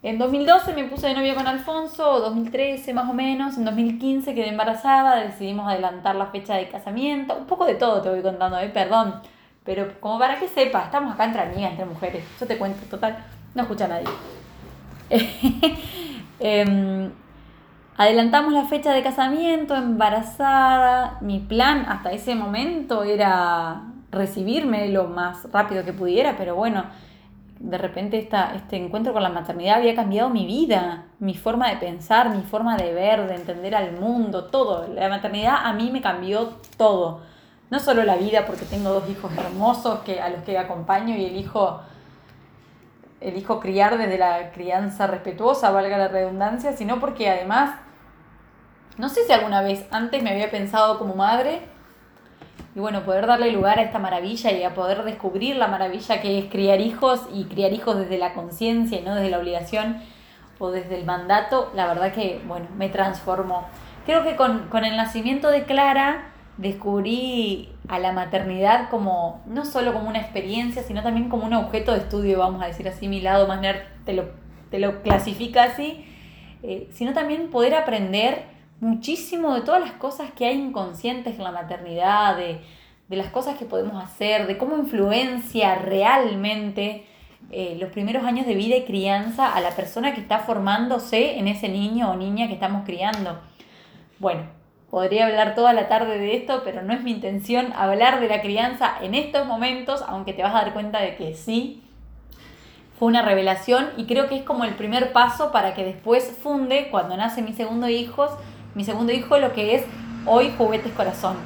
En 0.00 0.16
2012 0.16 0.74
me 0.74 0.84
puse 0.84 1.08
de 1.08 1.14
novio 1.14 1.34
con 1.34 1.48
Alfonso, 1.48 2.20
2013 2.20 2.94
más 2.94 3.10
o 3.10 3.14
menos, 3.14 3.56
en 3.56 3.64
2015 3.64 4.32
quedé 4.32 4.48
embarazada, 4.48 5.16
decidimos 5.16 5.66
adelantar 5.68 6.14
la 6.14 6.26
fecha 6.26 6.54
de 6.54 6.68
casamiento, 6.68 7.36
un 7.36 7.46
poco 7.46 7.64
de 7.64 7.74
todo 7.74 8.00
te 8.00 8.08
voy 8.08 8.22
contando, 8.22 8.58
¿eh? 8.60 8.68
perdón, 8.68 9.20
pero 9.64 10.00
como 10.00 10.20
para 10.20 10.38
que 10.38 10.46
sepas, 10.46 10.84
estamos 10.84 11.12
acá 11.12 11.24
entre 11.24 11.42
amigas, 11.42 11.72
entre 11.72 11.86
mujeres, 11.86 12.24
yo 12.38 12.46
te 12.46 12.56
cuento, 12.56 12.86
total, 12.88 13.18
no 13.54 13.62
escucha 13.62 13.88
nadie. 13.88 14.06
Em, 16.40 17.10
adelantamos 17.96 18.52
la 18.52 18.66
fecha 18.66 18.92
de 18.92 19.02
casamiento, 19.02 19.74
embarazada, 19.74 21.18
mi 21.20 21.40
plan 21.40 21.84
hasta 21.88 22.12
ese 22.12 22.36
momento 22.36 23.02
era 23.02 23.82
recibirme 24.10 24.88
lo 24.88 25.04
más 25.04 25.50
rápido 25.52 25.84
que 25.84 25.92
pudiera, 25.92 26.36
pero 26.36 26.54
bueno, 26.54 26.84
de 27.60 27.76
repente 27.76 28.18
esta, 28.18 28.54
este 28.54 28.76
encuentro 28.76 29.12
con 29.12 29.22
la 29.22 29.28
maternidad 29.28 29.78
había 29.78 29.94
cambiado 29.94 30.30
mi 30.30 30.46
vida, 30.46 31.06
mi 31.18 31.34
forma 31.34 31.68
de 31.68 31.76
pensar, 31.76 32.30
mi 32.30 32.42
forma 32.42 32.76
de 32.76 32.92
ver, 32.92 33.26
de 33.26 33.34
entender 33.34 33.74
al 33.74 33.92
mundo, 33.98 34.44
todo. 34.44 34.86
La 34.94 35.08
maternidad 35.08 35.56
a 35.64 35.72
mí 35.72 35.90
me 35.90 36.00
cambió 36.00 36.50
todo. 36.76 37.22
No 37.70 37.80
solo 37.80 38.04
la 38.04 38.16
vida, 38.16 38.46
porque 38.46 38.64
tengo 38.64 38.90
dos 38.90 39.10
hijos 39.10 39.30
hermosos 39.36 40.00
que, 40.00 40.20
a 40.20 40.30
los 40.30 40.42
que 40.42 40.56
acompaño 40.56 41.16
y 41.16 41.26
elijo, 41.26 41.80
elijo 43.20 43.60
criar 43.60 43.98
desde 43.98 44.16
la 44.16 44.52
crianza 44.52 45.06
respetuosa, 45.06 45.70
valga 45.70 45.98
la 45.98 46.08
redundancia, 46.08 46.72
sino 46.72 47.00
porque 47.00 47.28
además, 47.28 47.78
no 48.96 49.08
sé 49.08 49.24
si 49.24 49.32
alguna 49.32 49.60
vez 49.62 49.86
antes 49.90 50.22
me 50.22 50.30
había 50.30 50.50
pensado 50.50 50.98
como 50.98 51.14
madre, 51.14 51.60
y 52.78 52.80
bueno, 52.80 53.02
poder 53.02 53.26
darle 53.26 53.50
lugar 53.50 53.80
a 53.80 53.82
esta 53.82 53.98
maravilla 53.98 54.52
y 54.52 54.62
a 54.62 54.72
poder 54.72 55.02
descubrir 55.02 55.56
la 55.56 55.66
maravilla 55.66 56.20
que 56.20 56.38
es 56.38 56.44
criar 56.44 56.80
hijos 56.80 57.22
y 57.34 57.46
criar 57.46 57.72
hijos 57.72 57.98
desde 57.98 58.18
la 58.18 58.34
conciencia 58.34 59.00
y 59.00 59.02
no 59.02 59.16
desde 59.16 59.30
la 59.30 59.40
obligación 59.40 59.96
o 60.60 60.70
desde 60.70 60.96
el 60.96 61.04
mandato, 61.04 61.72
la 61.74 61.88
verdad 61.88 62.12
que, 62.12 62.40
bueno, 62.46 62.66
me 62.76 62.88
transformó. 62.88 63.66
Creo 64.06 64.22
que 64.22 64.36
con, 64.36 64.68
con 64.68 64.84
el 64.84 64.96
nacimiento 64.96 65.50
de 65.50 65.64
Clara 65.64 66.30
descubrí 66.56 67.72
a 67.88 67.98
la 67.98 68.12
maternidad 68.12 68.90
como, 68.90 69.42
no 69.46 69.64
solo 69.64 69.92
como 69.92 70.08
una 70.08 70.20
experiencia, 70.20 70.84
sino 70.84 71.02
también 71.02 71.28
como 71.28 71.46
un 71.46 71.54
objeto 71.54 71.94
de 71.94 71.98
estudio, 71.98 72.38
vamos 72.38 72.62
a 72.62 72.66
decir 72.66 72.86
así, 72.86 73.08
mi 73.08 73.20
lado 73.20 73.48
más 73.48 73.60
nerd 73.60 73.80
te 74.04 74.12
lo, 74.12 74.26
te 74.70 74.78
lo 74.78 75.02
clasifica 75.02 75.64
así, 75.64 76.06
eh, 76.62 76.88
sino 76.92 77.12
también 77.12 77.50
poder 77.50 77.74
aprender 77.74 78.44
muchísimo 78.80 79.54
de 79.54 79.62
todas 79.62 79.80
las 79.80 79.92
cosas 79.92 80.30
que 80.32 80.46
hay 80.46 80.58
inconscientes 80.58 81.36
en 81.36 81.44
la 81.44 81.52
maternidad, 81.52 82.36
de, 82.36 82.60
de 83.08 83.16
las 83.16 83.30
cosas 83.30 83.56
que 83.58 83.64
podemos 83.64 84.02
hacer, 84.02 84.46
de 84.46 84.58
cómo 84.58 84.76
influencia 84.76 85.76
realmente 85.76 87.06
eh, 87.50 87.78
los 87.80 87.90
primeros 87.90 88.24
años 88.24 88.46
de 88.46 88.54
vida 88.54 88.76
y 88.76 88.84
crianza 88.84 89.54
a 89.54 89.60
la 89.60 89.70
persona 89.70 90.12
que 90.14 90.20
está 90.20 90.40
formándose 90.40 91.38
en 91.38 91.48
ese 91.48 91.68
niño 91.68 92.10
o 92.10 92.16
niña 92.16 92.46
que 92.46 92.54
estamos 92.54 92.84
criando. 92.84 93.40
Bueno, 94.18 94.42
podría 94.90 95.26
hablar 95.26 95.54
toda 95.54 95.72
la 95.72 95.88
tarde 95.88 96.18
de 96.18 96.36
esto, 96.36 96.60
pero 96.64 96.82
no 96.82 96.92
es 96.92 97.02
mi 97.02 97.10
intención 97.10 97.72
hablar 97.74 98.20
de 98.20 98.28
la 98.28 98.42
crianza 98.42 98.96
en 99.00 99.14
estos 99.14 99.46
momentos, 99.46 100.04
aunque 100.06 100.34
te 100.34 100.42
vas 100.42 100.54
a 100.54 100.58
dar 100.62 100.74
cuenta 100.74 101.00
de 101.00 101.16
que 101.16 101.34
sí, 101.34 101.82
fue 102.98 103.08
una 103.08 103.22
revelación 103.22 103.90
y 103.96 104.06
creo 104.06 104.28
que 104.28 104.36
es 104.36 104.42
como 104.42 104.64
el 104.64 104.74
primer 104.74 105.12
paso 105.12 105.52
para 105.52 105.72
que 105.72 105.84
después 105.84 106.36
funde, 106.42 106.88
cuando 106.90 107.16
nace 107.16 107.42
mi 107.42 107.52
segundo 107.52 107.88
hijo, 107.88 108.28
mi 108.78 108.84
segundo 108.84 109.12
hijo 109.12 109.36
lo 109.38 109.52
que 109.54 109.74
es 109.74 109.84
hoy 110.24 110.54
Juguetes 110.56 110.92
Corazón. 110.92 111.36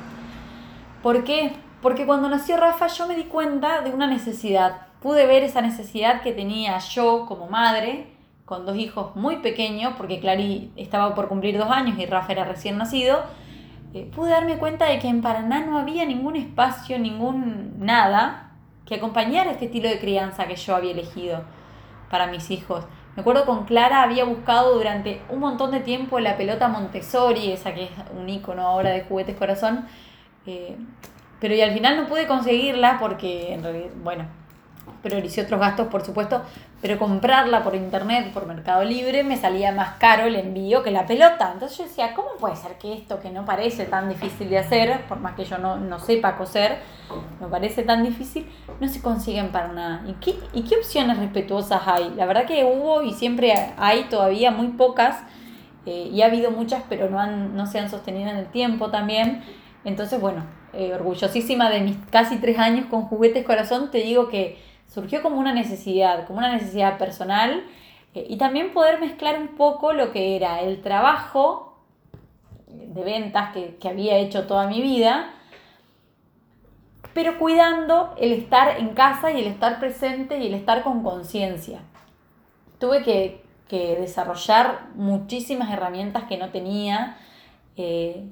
¿Por 1.03 1.25
qué? 1.25 1.53
Porque 1.81 2.05
cuando 2.05 2.29
nació 2.29 2.59
Rafa 2.59 2.89
yo 2.89 3.07
me 3.07 3.17
di 3.17 3.25
cuenta 3.25 3.81
de 3.81 3.91
una 3.91 4.07
necesidad 4.07 4.89
pude 5.01 5.25
ver 5.25 5.43
esa 5.43 5.62
necesidad 5.62 6.21
que 6.21 6.33
tenía 6.33 6.77
yo 6.79 7.25
como 7.27 7.49
madre, 7.49 8.09
con 8.45 8.67
dos 8.67 8.77
hijos 8.77 9.17
muy 9.17 9.37
pequeños, 9.39 9.95
porque 9.97 10.21
Clary 10.21 10.73
estaba 10.77 11.15
por 11.15 11.29
cumplir 11.29 11.57
dos 11.57 11.71
años 11.71 11.99
y 11.99 12.05
Rafa 12.05 12.33
era 12.33 12.45
recién 12.45 12.77
nacido, 12.77 13.23
eh, 13.95 14.11
pude 14.15 14.29
darme 14.29 14.59
cuenta 14.59 14.85
de 14.85 14.99
que 14.99 15.09
en 15.09 15.23
Paraná 15.23 15.65
no 15.65 15.79
había 15.79 16.05
ningún 16.05 16.37
espacio, 16.37 16.99
ningún 16.99 17.77
nada 17.79 18.51
que 18.85 18.97
acompañara 18.97 19.53
este 19.53 19.65
estilo 19.65 19.89
de 19.89 19.99
crianza 19.99 20.47
que 20.47 20.57
yo 20.57 20.77
había 20.77 20.91
elegido 20.91 21.45
para 22.11 22.27
mis 22.27 22.51
hijos. 22.51 22.85
Me 23.14 23.21
acuerdo 23.21 23.45
con 23.45 23.64
Clara 23.64 24.02
había 24.02 24.25
buscado 24.25 24.75
durante 24.75 25.21
un 25.28 25.40
montón 25.40 25.71
de 25.71 25.81
tiempo 25.81 26.19
la 26.19 26.37
pelota 26.37 26.69
Montessori, 26.69 27.52
esa 27.52 27.75
que 27.75 27.85
es 27.85 27.90
un 28.19 28.28
icono 28.28 28.62
ahora 28.62 28.90
de 28.90 29.02
juguetes 29.02 29.37
corazón, 29.37 29.87
eh, 30.47 30.76
pero 31.38 31.54
y 31.54 31.61
al 31.61 31.73
final 31.73 31.97
no 31.97 32.07
pude 32.07 32.26
conseguirla 32.26 32.99
porque 32.99 33.52
en 33.52 33.62
realidad, 33.62 33.90
bueno, 34.02 34.25
prioricé 35.03 35.43
otros 35.43 35.61
gastos, 35.61 35.89
por 35.89 36.05
supuesto, 36.05 36.43
pero 36.81 36.99
comprarla 36.99 37.63
por 37.63 37.75
internet, 37.75 38.33
por 38.33 38.47
Mercado 38.47 38.85
Libre, 38.85 39.25
me 39.25 39.37
salía 39.37 39.73
más 39.73 39.97
caro 39.99 40.27
el 40.27 40.37
envío 40.37 40.83
que 40.83 40.91
la 40.91 41.07
pelota. 41.07 41.51
Entonces 41.53 41.79
yo 41.79 41.85
decía, 41.85 42.15
¿cómo 42.15 42.29
puede 42.39 42.57
ser 42.57 42.79
que 42.79 42.95
esto 42.95 43.21
que 43.21 43.31
no 43.31 43.45
parece 43.45 43.85
tan 43.85 44.09
difícil 44.09 44.49
de 44.49 44.59
hacer, 44.59 45.07
por 45.07 45.19
más 45.19 45.35
que 45.35 45.45
yo 45.45 45.59
no, 45.59 45.77
no 45.77 45.99
sepa 45.99 46.37
coser, 46.37 46.79
me 47.41 47.49
parece 47.49 47.83
tan 47.83 48.03
difícil, 48.03 48.47
no 48.81 48.89
se 48.89 49.03
consiguen 49.03 49.49
para 49.51 49.69
nada? 49.69 50.03
¿Y 50.09 50.13
qué, 50.15 50.39
¿Y 50.53 50.63
qué 50.63 50.77
opciones 50.77 51.19
respetuosas 51.19 51.83
hay? 51.87 52.13
La 52.17 52.27
verdad 52.27 52.47
que 52.47 52.65
hubo 52.65 53.03
y 53.03 53.13
siempre 53.13 53.53
hay 53.77 54.05
todavía 54.05 54.51
muy 54.51 54.69
pocas, 54.69 55.19
eh, 55.85 56.11
y 56.13 56.23
ha 56.23 56.27
habido 56.27 56.51
muchas, 56.51 56.83
pero 56.89 57.11
no, 57.11 57.19
han, 57.19 57.57
no 57.57 57.67
se 57.67 57.79
han 57.79 57.91
sostenido 57.91 58.31
en 58.31 58.37
el 58.37 58.47
tiempo 58.47 58.91
también. 58.91 59.43
Entonces, 59.85 60.21
bueno, 60.21 60.45
eh, 60.73 60.95
orgullosísima 60.95 61.71
de 61.71 61.81
mis 61.81 61.97
casi 62.11 62.37
tres 62.37 62.59
años 62.59 62.87
con 62.87 63.03
Juguetes 63.03 63.45
Corazón, 63.45 63.91
te 63.91 63.99
digo 63.99 64.29
que 64.29 64.59
surgió 64.93 65.23
como 65.23 65.39
una 65.39 65.55
necesidad, 65.55 66.27
como 66.27 66.39
una 66.39 66.53
necesidad 66.53 66.99
personal 66.99 67.65
eh, 68.15 68.27
y 68.29 68.37
también 68.37 68.73
poder 68.73 69.01
mezclar 69.01 69.39
un 69.39 69.49
poco 69.49 69.93
lo 69.93 70.13
que 70.13 70.37
era 70.37 70.61
el 70.61 70.83
trabajo 70.83 71.79
de 72.67 73.03
ventas 73.03 73.53
que, 73.53 73.89
había 73.89 74.17
hecho 74.19 74.47
toda 74.47 74.67
mi 74.67 74.83
vida, 74.83 75.31
pero 77.15 77.39
cuidando 77.39 78.15
el 78.19 78.33
estar 78.33 78.79
en 78.79 78.91
casa 78.95 79.31
y 79.31 79.41
el 79.41 79.47
estar 79.47 79.79
presente 79.79 80.39
y 80.39 80.47
el 80.47 80.55
estar 80.55 80.83
con 80.83 81.03
conciencia. 81.03 81.81
Tuve 82.79 83.03
que, 83.03 83.43
desarrollar 83.71 84.89
muchísimas 84.97 85.73
herramientas 85.73 86.25
que 86.25 86.37
no 86.37 86.51
tenía. 86.51 87.17
Eh, 87.79 88.27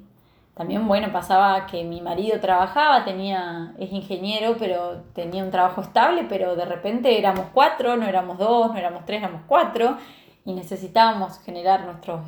también, 0.61 0.87
bueno, 0.87 1.11
pasaba 1.11 1.65
que 1.65 1.85
mi 1.85 2.03
marido 2.03 2.39
trabajaba, 2.39 3.03
tenía, 3.03 3.73
es 3.79 3.91
ingeniero, 3.93 4.57
pero 4.59 5.05
tenía 5.15 5.43
un 5.43 5.51
trabajo 5.51 5.81
estable, 5.81 6.27
pero 6.29 6.55
de 6.55 6.67
repente 6.67 7.19
éramos 7.19 7.47
cuatro, 7.55 7.97
no 7.97 8.07
éramos 8.07 8.37
dos, 8.37 8.71
no 8.71 8.77
éramos 8.77 9.07
tres, 9.07 9.23
éramos 9.23 9.41
cuatro, 9.47 9.97
y 10.45 10.53
necesitábamos 10.53 11.41
generar 11.45 11.87
nuestro, 11.87 12.23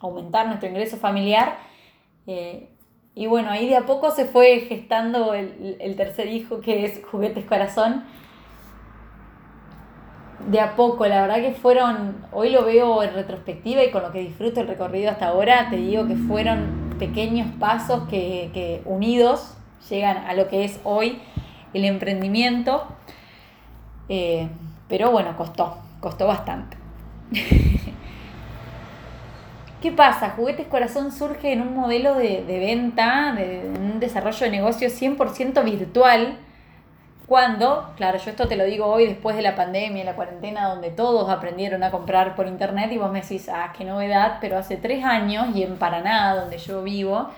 aumentar 0.00 0.46
nuestro 0.46 0.70
ingreso 0.70 0.96
familiar. 0.96 1.58
Eh, 2.26 2.70
y 3.14 3.26
bueno, 3.26 3.50
ahí 3.50 3.68
de 3.68 3.76
a 3.76 3.84
poco 3.84 4.10
se 4.10 4.24
fue 4.24 4.60
gestando 4.60 5.34
el, 5.34 5.76
el 5.78 5.96
tercer 5.96 6.28
hijo, 6.28 6.62
que 6.62 6.86
es 6.86 7.02
Juguetes 7.04 7.44
Corazón. 7.44 8.04
De 10.48 10.60
a 10.60 10.76
poco, 10.76 11.06
la 11.06 11.20
verdad 11.20 11.42
que 11.42 11.52
fueron, 11.52 12.24
hoy 12.32 12.48
lo 12.48 12.64
veo 12.64 13.02
en 13.02 13.12
retrospectiva 13.12 13.84
y 13.84 13.90
con 13.90 14.02
lo 14.02 14.12
que 14.12 14.20
disfruto 14.20 14.62
el 14.62 14.66
recorrido 14.66 15.10
hasta 15.10 15.28
ahora, 15.28 15.68
te 15.68 15.76
digo 15.76 16.06
que 16.06 16.16
fueron 16.16 16.85
pequeños 16.98 17.48
pasos 17.58 18.08
que, 18.08 18.82
unidos 18.84 19.54
llegan 19.88 20.16
a 20.18 20.34
lo 20.34 20.48
que 20.48 20.64
es 20.64 20.80
hoy 20.84 21.20
el 21.72 21.84
emprendimiento. 21.84 22.86
Eh, 24.08 24.48
pero 24.88 25.10
bueno, 25.10 25.36
costó, 25.36 25.78
costó 26.00 26.26
bastante. 26.26 26.76
¿Qué 29.82 29.92
pasa? 29.92 30.30
Juguetes 30.30 30.66
Corazón 30.66 31.12
surge 31.12 31.52
en 31.52 31.60
un 31.60 31.74
modelo 31.74 32.14
de, 32.14 32.44
de 32.44 32.58
venta, 32.58 33.34
de, 33.36 33.70
un 33.78 34.00
desarrollo 34.00 34.46
de 34.46 34.50
negocio 34.50 34.88
100% 34.88 35.64
virtual 35.64 36.38
cuando, 37.26 37.92
claro, 37.96 38.18
yo 38.18 38.30
esto 38.30 38.46
te 38.46 38.56
lo 38.56 38.64
digo 38.64 38.86
hoy 38.86 39.06
después 39.06 39.34
de 39.36 39.42
la 39.42 39.56
pandemia, 39.56 40.04
la 40.04 40.14
cuarentena, 40.14 40.68
donde 40.68 40.90
todos 40.90 41.28
aprendieron 41.28 41.82
a 41.82 41.90
comprar 41.90 42.36
por 42.36 42.46
internet 42.46 42.92
y 42.92 42.98
vos 42.98 43.10
me 43.10 43.20
decís, 43.20 43.48
ah, 43.48 43.72
qué 43.76 43.84
novedad, 43.84 44.38
pero 44.40 44.56
hace 44.56 44.76
tres 44.76 45.04
años 45.04 45.48
y 45.54 45.64
en 45.64 45.76
Paraná, 45.76 46.36
donde 46.36 46.58
yo 46.58 46.84
vivo, 46.84 47.28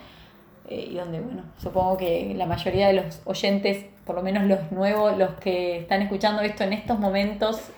eh, 0.68 0.88
y 0.90 0.94
donde, 0.94 1.20
bueno, 1.20 1.44
supongo 1.56 1.96
que 1.96 2.34
la 2.36 2.44
mayoría 2.44 2.88
de 2.88 2.92
los 2.92 3.22
oyentes, 3.24 3.86
por 4.04 4.16
lo 4.16 4.22
menos 4.22 4.44
los 4.44 4.70
nuevos, 4.72 5.16
los 5.16 5.30
que 5.40 5.78
están 5.78 6.02
escuchando 6.02 6.42
esto 6.42 6.64
en 6.64 6.74
estos 6.74 6.98
momentos, 6.98 7.70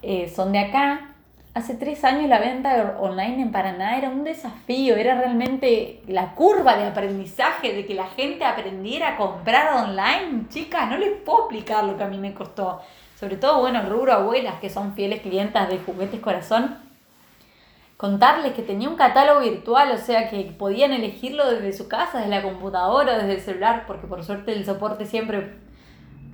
eh, 0.00 0.32
son 0.34 0.50
de 0.52 0.60
acá, 0.60 1.13
hace 1.54 1.74
tres 1.74 2.02
años 2.04 2.28
la 2.28 2.40
venta 2.40 2.96
online 2.98 3.40
en 3.40 3.52
Paraná 3.52 3.96
era 3.96 4.10
un 4.10 4.24
desafío, 4.24 4.96
era 4.96 5.14
realmente 5.14 6.02
la 6.08 6.34
curva 6.34 6.76
de 6.76 6.84
aprendizaje 6.84 7.72
de 7.72 7.86
que 7.86 7.94
la 7.94 8.08
gente 8.08 8.44
aprendiera 8.44 9.10
a 9.10 9.16
comprar 9.16 9.72
online. 9.72 10.48
Chicas, 10.48 10.90
no 10.90 10.98
les 10.98 11.12
puedo 11.20 11.44
explicar 11.44 11.84
lo 11.84 11.96
que 11.96 12.02
a 12.02 12.08
mí 12.08 12.18
me 12.18 12.34
costó. 12.34 12.80
Sobre 13.18 13.36
todo, 13.36 13.60
bueno, 13.60 13.82
rubro 13.88 14.12
abuelas, 14.12 14.56
que 14.60 14.68
son 14.68 14.94
fieles 14.94 15.22
clientas 15.22 15.68
de 15.68 15.78
Juguetes 15.78 16.20
Corazón. 16.20 16.76
Contarles 17.96 18.54
que 18.54 18.62
tenía 18.62 18.88
un 18.88 18.96
catálogo 18.96 19.40
virtual, 19.40 19.92
o 19.92 19.98
sea, 19.98 20.28
que 20.28 20.52
podían 20.58 20.92
elegirlo 20.92 21.48
desde 21.48 21.72
su 21.72 21.86
casa, 21.86 22.18
desde 22.18 22.30
la 22.30 22.42
computadora, 22.42 23.16
desde 23.16 23.34
el 23.34 23.40
celular, 23.40 23.84
porque 23.86 24.08
por 24.08 24.24
suerte 24.24 24.52
el 24.52 24.66
soporte 24.66 25.06
siempre, 25.06 25.54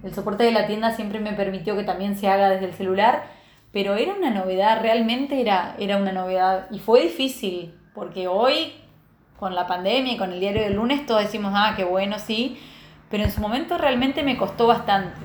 el 0.03 0.15
soporte 0.15 0.45
de 0.45 0.53
la 0.53 0.67
tienda 0.67 0.93
siempre 0.93 1.21
me 1.21 1.35
permitió 1.35 1.77
que 1.77 1.85
también 1.85 2.17
se 2.17 2.29
haga 2.29 2.49
desde 2.49 2.65
el 2.65 2.73
celular 2.73 3.40
pero 3.73 3.95
era 3.95 4.15
una 4.15 4.31
novedad, 4.31 4.81
realmente 4.83 5.41
era, 5.41 5.77
era 5.79 5.97
una 5.97 6.13
novedad 6.13 6.67
y 6.71 6.79
fue 6.79 7.03
difícil, 7.03 7.75
porque 7.95 8.29
hoy 8.29 8.73
con 9.39 9.55
la 9.55 9.67
pandemia 9.67 10.13
y 10.13 10.17
con 10.17 10.33
el 10.33 10.41
diario 10.41 10.63
del 10.63 10.75
lunes 10.75 11.07
todos 11.07 11.23
decimos, 11.23 11.53
ah, 11.55 11.75
qué 11.77 11.85
bueno, 11.85 12.19
sí, 12.19 12.59
pero 13.11 13.25
en 13.25 13.31
su 13.31 13.41
momento 13.41 13.79
realmente 13.79 14.23
me 14.23 14.37
costó 14.37 14.67
bastante. 14.67 15.19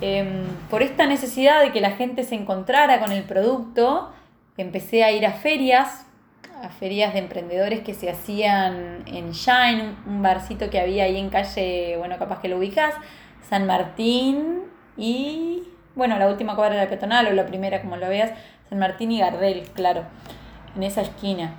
Em, 0.00 0.44
por 0.68 0.82
esta 0.82 1.06
necesidad 1.06 1.62
de 1.62 1.72
que 1.72 1.80
la 1.80 1.92
gente 1.92 2.24
se 2.24 2.34
encontrara 2.34 3.00
con 3.00 3.12
el 3.12 3.22
producto, 3.22 4.12
empecé 4.56 5.04
a 5.04 5.12
ir 5.12 5.24
a 5.24 5.32
ferias, 5.32 6.06
a 6.62 6.68
ferias 6.68 7.12
de 7.14 7.20
emprendedores 7.20 7.80
que 7.80 7.94
se 7.94 8.10
hacían 8.10 9.04
en 9.06 9.32
Shine, 9.32 9.94
un 10.06 10.22
barcito 10.22 10.68
que 10.68 10.80
había 10.80 11.04
ahí 11.04 11.16
en 11.16 11.30
calle, 11.30 11.96
bueno, 11.98 12.18
capaz 12.18 12.40
que 12.40 12.48
lo 12.48 12.58
ubicas, 12.58 12.94
San 13.48 13.66
Martín 13.66 14.64
y 14.96 15.53
bueno, 15.94 16.18
la 16.18 16.28
última 16.28 16.56
cuadra 16.56 16.74
de 16.74 16.82
la 16.82 16.88
peatonal 16.88 17.26
o 17.26 17.32
la 17.32 17.46
primera, 17.46 17.80
como 17.80 17.96
lo 17.96 18.08
veas, 18.08 18.32
San 18.68 18.78
Martín 18.78 19.12
y 19.12 19.20
Gardel, 19.20 19.62
claro, 19.74 20.04
en 20.76 20.82
esa 20.82 21.02
esquina. 21.02 21.54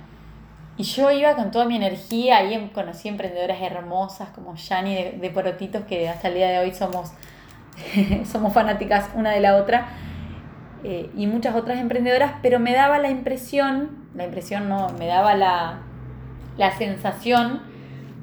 Y 0.78 0.82
yo 0.82 1.10
iba 1.10 1.34
con 1.34 1.50
toda 1.50 1.64
mi 1.64 1.76
energía, 1.76 2.38
ahí 2.38 2.70
conocí 2.74 3.08
emprendedoras 3.08 3.62
hermosas 3.62 4.28
como 4.30 4.54
Yani 4.56 5.12
de, 5.12 5.30
Porotitos, 5.30 5.84
que 5.84 6.08
hasta 6.08 6.28
el 6.28 6.34
día 6.34 6.48
de 6.48 6.58
hoy 6.58 6.74
somos, 6.74 7.12
somos 8.30 8.52
fanáticas 8.52 9.08
una 9.14 9.30
de 9.30 9.40
la 9.40 9.56
otra, 9.56 9.88
eh, 10.84 11.10
y 11.16 11.26
muchas 11.26 11.54
otras 11.54 11.78
emprendedoras, 11.78 12.34
pero 12.42 12.58
me 12.58 12.74
daba 12.74 12.98
la 12.98 13.08
impresión, 13.08 14.06
la 14.14 14.24
impresión 14.24 14.68
no, 14.68 14.90
me 14.98 15.06
daba 15.06 15.34
la, 15.34 15.78
la 16.58 16.76
sensación 16.76 17.62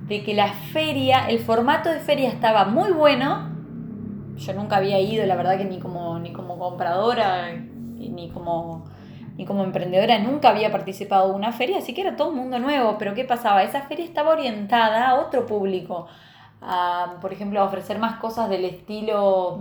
de 0.08 0.24
que 0.24 0.34
la 0.34 0.54
feria, 0.54 1.28
el 1.28 1.40
formato 1.40 1.90
de 1.90 2.00
feria 2.00 2.30
estaba 2.30 2.66
muy 2.66 2.92
bueno. 2.92 3.53
Yo 4.38 4.54
nunca 4.54 4.78
había 4.78 5.00
ido, 5.00 5.26
la 5.26 5.36
verdad 5.36 5.58
que 5.58 5.66
ni 5.66 5.80
como, 5.80 6.20
ni 6.20 6.34
como 6.34 6.58
compradora, 6.58 7.52
ni 7.54 8.30
como, 8.30 8.86
ni 9.38 9.46
como 9.46 9.64
emprendedora, 9.64 10.20
nunca 10.20 10.50
había 10.50 10.72
participado 10.72 11.30
en 11.30 11.36
una 11.36 11.52
feria, 11.52 11.78
así 11.80 11.94
que 11.94 12.02
era 12.02 12.16
todo 12.16 12.30
un 12.30 12.38
mundo 12.38 12.60
nuevo. 12.60 12.98
Pero 12.98 13.14
¿qué 13.14 13.26
pasaba? 13.26 13.64
Esa 13.64 13.84
feria 13.84 14.06
estaba 14.06 14.32
orientada 14.32 15.10
a 15.10 15.16
otro 15.16 15.46
público. 15.46 16.08
A, 16.62 17.18
por 17.22 17.34
ejemplo, 17.34 17.60
a 17.62 17.66
ofrecer 17.66 18.00
más 18.00 18.20
cosas 18.20 18.50
del 18.50 18.66
estilo 18.66 19.60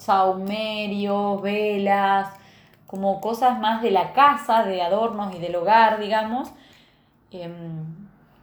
saumerios, 0.00 1.42
velas, 1.42 2.30
como 2.86 3.20
cosas 3.20 3.58
más 3.60 3.82
de 3.82 3.90
la 3.90 4.12
casa, 4.12 4.64
de 4.64 4.82
adornos 4.82 5.34
y 5.34 5.38
del 5.38 5.54
hogar, 5.56 6.00
digamos. 6.00 6.52
Em, 7.30 7.99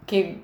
que, 0.08 0.40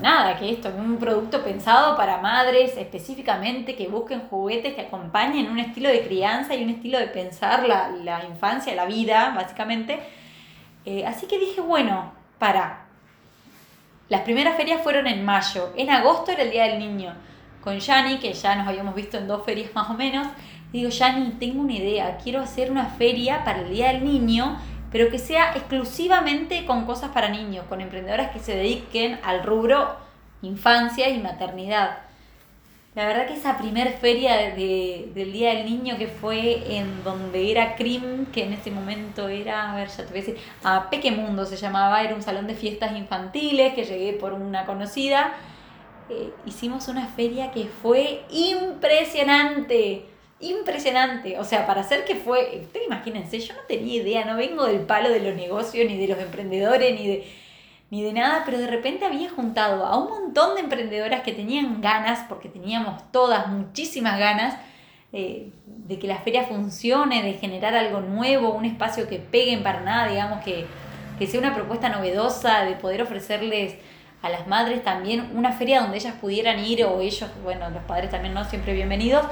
nada, 0.00 0.38
que 0.38 0.50
esto, 0.50 0.70
es 0.70 0.74
un 0.74 0.96
producto 0.96 1.44
pensado 1.44 1.94
para 1.94 2.22
madres 2.22 2.74
específicamente 2.78 3.76
que 3.76 3.86
busquen 3.86 4.20
juguetes 4.30 4.74
que 4.74 4.80
acompañen 4.80 5.50
un 5.50 5.58
estilo 5.58 5.90
de 5.90 6.02
crianza 6.06 6.54
y 6.54 6.64
un 6.64 6.70
estilo 6.70 6.98
de 6.98 7.08
pensar 7.08 7.68
la, 7.68 7.90
la 7.90 8.24
infancia, 8.24 8.74
la 8.74 8.86
vida, 8.86 9.34
básicamente. 9.36 10.00
Eh, 10.86 11.04
así 11.06 11.26
que 11.26 11.38
dije, 11.38 11.60
bueno, 11.60 12.12
para. 12.38 12.86
Las 14.08 14.22
primeras 14.22 14.56
ferias 14.56 14.82
fueron 14.82 15.06
en 15.06 15.22
mayo. 15.22 15.72
En 15.76 15.90
agosto 15.90 16.32
era 16.32 16.42
el 16.42 16.50
Día 16.50 16.64
del 16.64 16.78
Niño. 16.78 17.12
Con 17.62 17.78
Yani, 17.78 18.18
que 18.18 18.32
ya 18.32 18.54
nos 18.56 18.66
habíamos 18.66 18.94
visto 18.94 19.18
en 19.18 19.26
dos 19.26 19.44
ferias 19.44 19.70
más 19.74 19.90
o 19.90 19.94
menos. 19.94 20.28
Digo, 20.72 20.88
Yani, 20.88 21.32
tengo 21.38 21.60
una 21.60 21.74
idea. 21.74 22.16
Quiero 22.16 22.40
hacer 22.40 22.70
una 22.70 22.86
feria 22.86 23.44
para 23.44 23.60
el 23.60 23.70
Día 23.70 23.92
del 23.92 24.04
Niño 24.04 24.58
pero 24.94 25.10
que 25.10 25.18
sea 25.18 25.56
exclusivamente 25.56 26.64
con 26.66 26.86
cosas 26.86 27.10
para 27.10 27.28
niños, 27.28 27.64
con 27.68 27.80
emprendedoras 27.80 28.30
que 28.30 28.38
se 28.38 28.54
dediquen 28.54 29.18
al 29.24 29.42
rubro 29.42 29.96
infancia 30.40 31.08
y 31.08 31.20
maternidad. 31.20 31.98
La 32.94 33.04
verdad 33.04 33.26
que 33.26 33.34
esa 33.34 33.58
primer 33.58 33.94
feria 33.94 34.36
del 34.36 35.32
Día 35.32 35.52
del 35.52 35.64
Niño 35.64 35.98
que 35.98 36.06
fue 36.06 36.76
en 36.76 37.02
donde 37.02 37.50
era 37.50 37.74
CRIM, 37.74 38.26
que 38.26 38.44
en 38.44 38.52
ese 38.52 38.70
momento 38.70 39.26
era, 39.26 39.72
a 39.72 39.74
ver, 39.74 39.88
ya 39.88 40.04
te 40.04 40.10
voy 40.10 40.18
a 40.18 40.22
decir, 40.22 40.36
a 40.62 40.88
Pequemundo 40.90 41.44
se 41.44 41.56
llamaba, 41.56 42.00
era 42.04 42.14
un 42.14 42.22
salón 42.22 42.46
de 42.46 42.54
fiestas 42.54 42.96
infantiles 42.96 43.74
que 43.74 43.82
llegué 43.82 44.12
por 44.12 44.32
una 44.32 44.64
conocida. 44.64 45.34
Eh, 46.08 46.30
hicimos 46.46 46.86
una 46.86 47.08
feria 47.08 47.50
que 47.50 47.64
fue 47.64 48.22
impresionante 48.30 50.13
impresionante. 50.50 51.38
O 51.38 51.44
sea, 51.44 51.66
para 51.66 51.80
hacer 51.80 52.04
que 52.04 52.16
fue, 52.16 52.60
ustedes 52.62 52.86
imagínense, 52.86 53.38
yo 53.40 53.54
no 53.54 53.60
tenía 53.68 54.02
idea, 54.02 54.24
no 54.24 54.36
vengo 54.36 54.64
del 54.66 54.80
palo 54.80 55.10
de 55.10 55.20
los 55.20 55.34
negocios, 55.34 55.86
ni 55.88 55.98
de 55.98 56.08
los 56.08 56.18
emprendedores, 56.18 56.98
ni 56.98 57.06
de, 57.06 57.32
ni 57.90 58.02
de 58.02 58.12
nada, 58.12 58.42
pero 58.44 58.58
de 58.58 58.66
repente 58.66 59.04
había 59.04 59.30
juntado 59.30 59.84
a 59.84 59.96
un 59.98 60.08
montón 60.08 60.54
de 60.54 60.62
emprendedoras 60.62 61.22
que 61.22 61.32
tenían 61.32 61.80
ganas, 61.80 62.26
porque 62.28 62.48
teníamos 62.48 63.10
todas 63.12 63.48
muchísimas 63.48 64.18
ganas, 64.18 64.56
eh, 65.12 65.50
de 65.66 65.98
que 65.98 66.08
la 66.08 66.18
feria 66.18 66.44
funcione, 66.44 67.22
de 67.22 67.34
generar 67.34 67.74
algo 67.76 68.00
nuevo, 68.00 68.52
un 68.52 68.64
espacio 68.64 69.08
que 69.08 69.18
peguen 69.18 69.62
para 69.62 69.80
nada, 69.80 70.08
digamos 70.08 70.42
que, 70.44 70.66
que 71.18 71.26
sea 71.26 71.38
una 71.38 71.54
propuesta 71.54 71.88
novedosa, 71.88 72.64
de 72.64 72.74
poder 72.74 73.02
ofrecerles 73.02 73.76
a 74.22 74.30
las 74.30 74.46
madres 74.46 74.82
también 74.82 75.30
una 75.36 75.52
feria 75.52 75.82
donde 75.82 75.98
ellas 75.98 76.14
pudieran 76.20 76.58
ir, 76.58 76.84
o 76.84 77.00
ellos, 77.00 77.30
bueno, 77.44 77.68
los 77.70 77.82
padres 77.84 78.10
también 78.10 78.34
no 78.34 78.44
siempre 78.44 78.72
bienvenidos, 78.72 79.26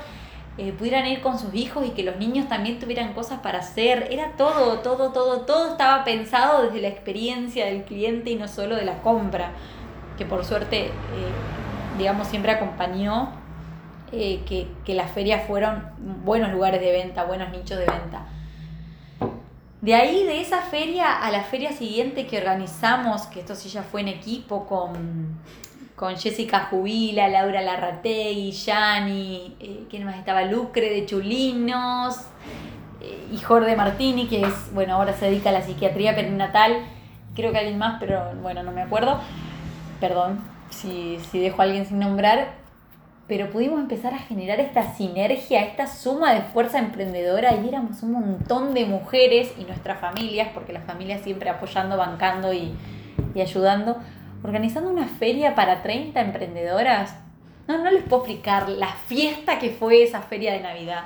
eh, 0.58 0.72
pudieran 0.72 1.06
ir 1.06 1.22
con 1.22 1.38
sus 1.38 1.54
hijos 1.54 1.86
y 1.86 1.90
que 1.90 2.02
los 2.02 2.16
niños 2.16 2.46
también 2.48 2.78
tuvieran 2.78 3.14
cosas 3.14 3.40
para 3.40 3.60
hacer. 3.60 4.08
Era 4.10 4.32
todo, 4.36 4.80
todo, 4.80 5.10
todo, 5.10 5.40
todo 5.42 5.70
estaba 5.70 6.04
pensado 6.04 6.64
desde 6.64 6.82
la 6.82 6.88
experiencia 6.88 7.66
del 7.66 7.84
cliente 7.84 8.30
y 8.30 8.36
no 8.36 8.48
solo 8.48 8.76
de 8.76 8.84
la 8.84 9.00
compra, 9.00 9.52
que 10.18 10.26
por 10.26 10.44
suerte, 10.44 10.86
eh, 10.86 10.90
digamos, 11.96 12.28
siempre 12.28 12.52
acompañó 12.52 13.30
eh, 14.12 14.42
que, 14.46 14.68
que 14.84 14.94
las 14.94 15.10
ferias 15.10 15.46
fueron 15.46 15.84
buenos 16.22 16.52
lugares 16.52 16.82
de 16.82 16.92
venta, 16.92 17.24
buenos 17.24 17.50
nichos 17.50 17.78
de 17.78 17.86
venta. 17.86 18.26
De 19.80 19.94
ahí, 19.94 20.24
de 20.24 20.40
esa 20.40 20.60
feria 20.60 21.16
a 21.16 21.30
la 21.30 21.42
feria 21.42 21.72
siguiente 21.72 22.26
que 22.26 22.38
organizamos, 22.38 23.22
que 23.22 23.40
esto 23.40 23.54
sí 23.54 23.68
ya 23.68 23.82
fue 23.82 24.02
en 24.02 24.08
equipo 24.08 24.66
con 24.66 25.40
con 25.96 26.16
Jessica 26.16 26.68
Jubila, 26.70 27.28
Laura 27.28 27.60
Larrategui, 27.60 28.52
Yani, 28.52 29.56
eh, 29.60 29.84
¿quién 29.90 30.04
más 30.04 30.16
estaba? 30.16 30.42
Lucre 30.42 30.90
de 30.90 31.06
Chulinos 31.06 32.16
eh, 33.00 33.28
y 33.32 33.38
Jorde 33.38 33.76
Martini, 33.76 34.26
que 34.26 34.42
es, 34.42 34.72
bueno, 34.72 34.94
ahora 34.94 35.12
se 35.12 35.26
dedica 35.26 35.50
a 35.50 35.52
la 35.52 35.62
psiquiatría 35.62 36.14
perinatal, 36.14 36.78
creo 37.34 37.52
que 37.52 37.58
alguien 37.58 37.78
más, 37.78 37.98
pero 38.00 38.32
bueno, 38.42 38.62
no 38.62 38.72
me 38.72 38.82
acuerdo, 38.82 39.20
perdón 40.00 40.52
si, 40.72 41.18
si 41.30 41.38
dejo 41.38 41.60
a 41.60 41.64
alguien 41.64 41.86
sin 41.86 41.98
nombrar, 41.98 42.62
pero 43.28 43.50
pudimos 43.50 43.80
empezar 43.80 44.14
a 44.14 44.18
generar 44.18 44.60
esta 44.60 44.94
sinergia, 44.94 45.62
esta 45.62 45.86
suma 45.86 46.34
de 46.34 46.42
fuerza 46.42 46.78
emprendedora 46.78 47.54
y 47.54 47.68
éramos 47.68 48.02
un 48.02 48.12
montón 48.12 48.74
de 48.74 48.84
mujeres 48.84 49.52
y 49.58 49.64
nuestras 49.64 50.00
familias, 50.00 50.48
porque 50.52 50.72
las 50.72 50.84
familias 50.84 51.22
siempre 51.22 51.48
apoyando, 51.48 51.96
bancando 51.96 52.52
y, 52.52 52.74
y 53.34 53.40
ayudando, 53.40 53.98
organizando 54.42 54.90
una 54.90 55.06
feria 55.06 55.54
para 55.54 55.82
30 55.82 56.20
emprendedoras. 56.20 57.16
No, 57.68 57.78
no 57.78 57.90
les 57.90 58.02
puedo 58.02 58.24
explicar 58.24 58.68
la 58.68 58.88
fiesta 58.88 59.58
que 59.58 59.70
fue 59.70 60.02
esa 60.02 60.20
feria 60.20 60.52
de 60.52 60.60
Navidad. 60.60 61.04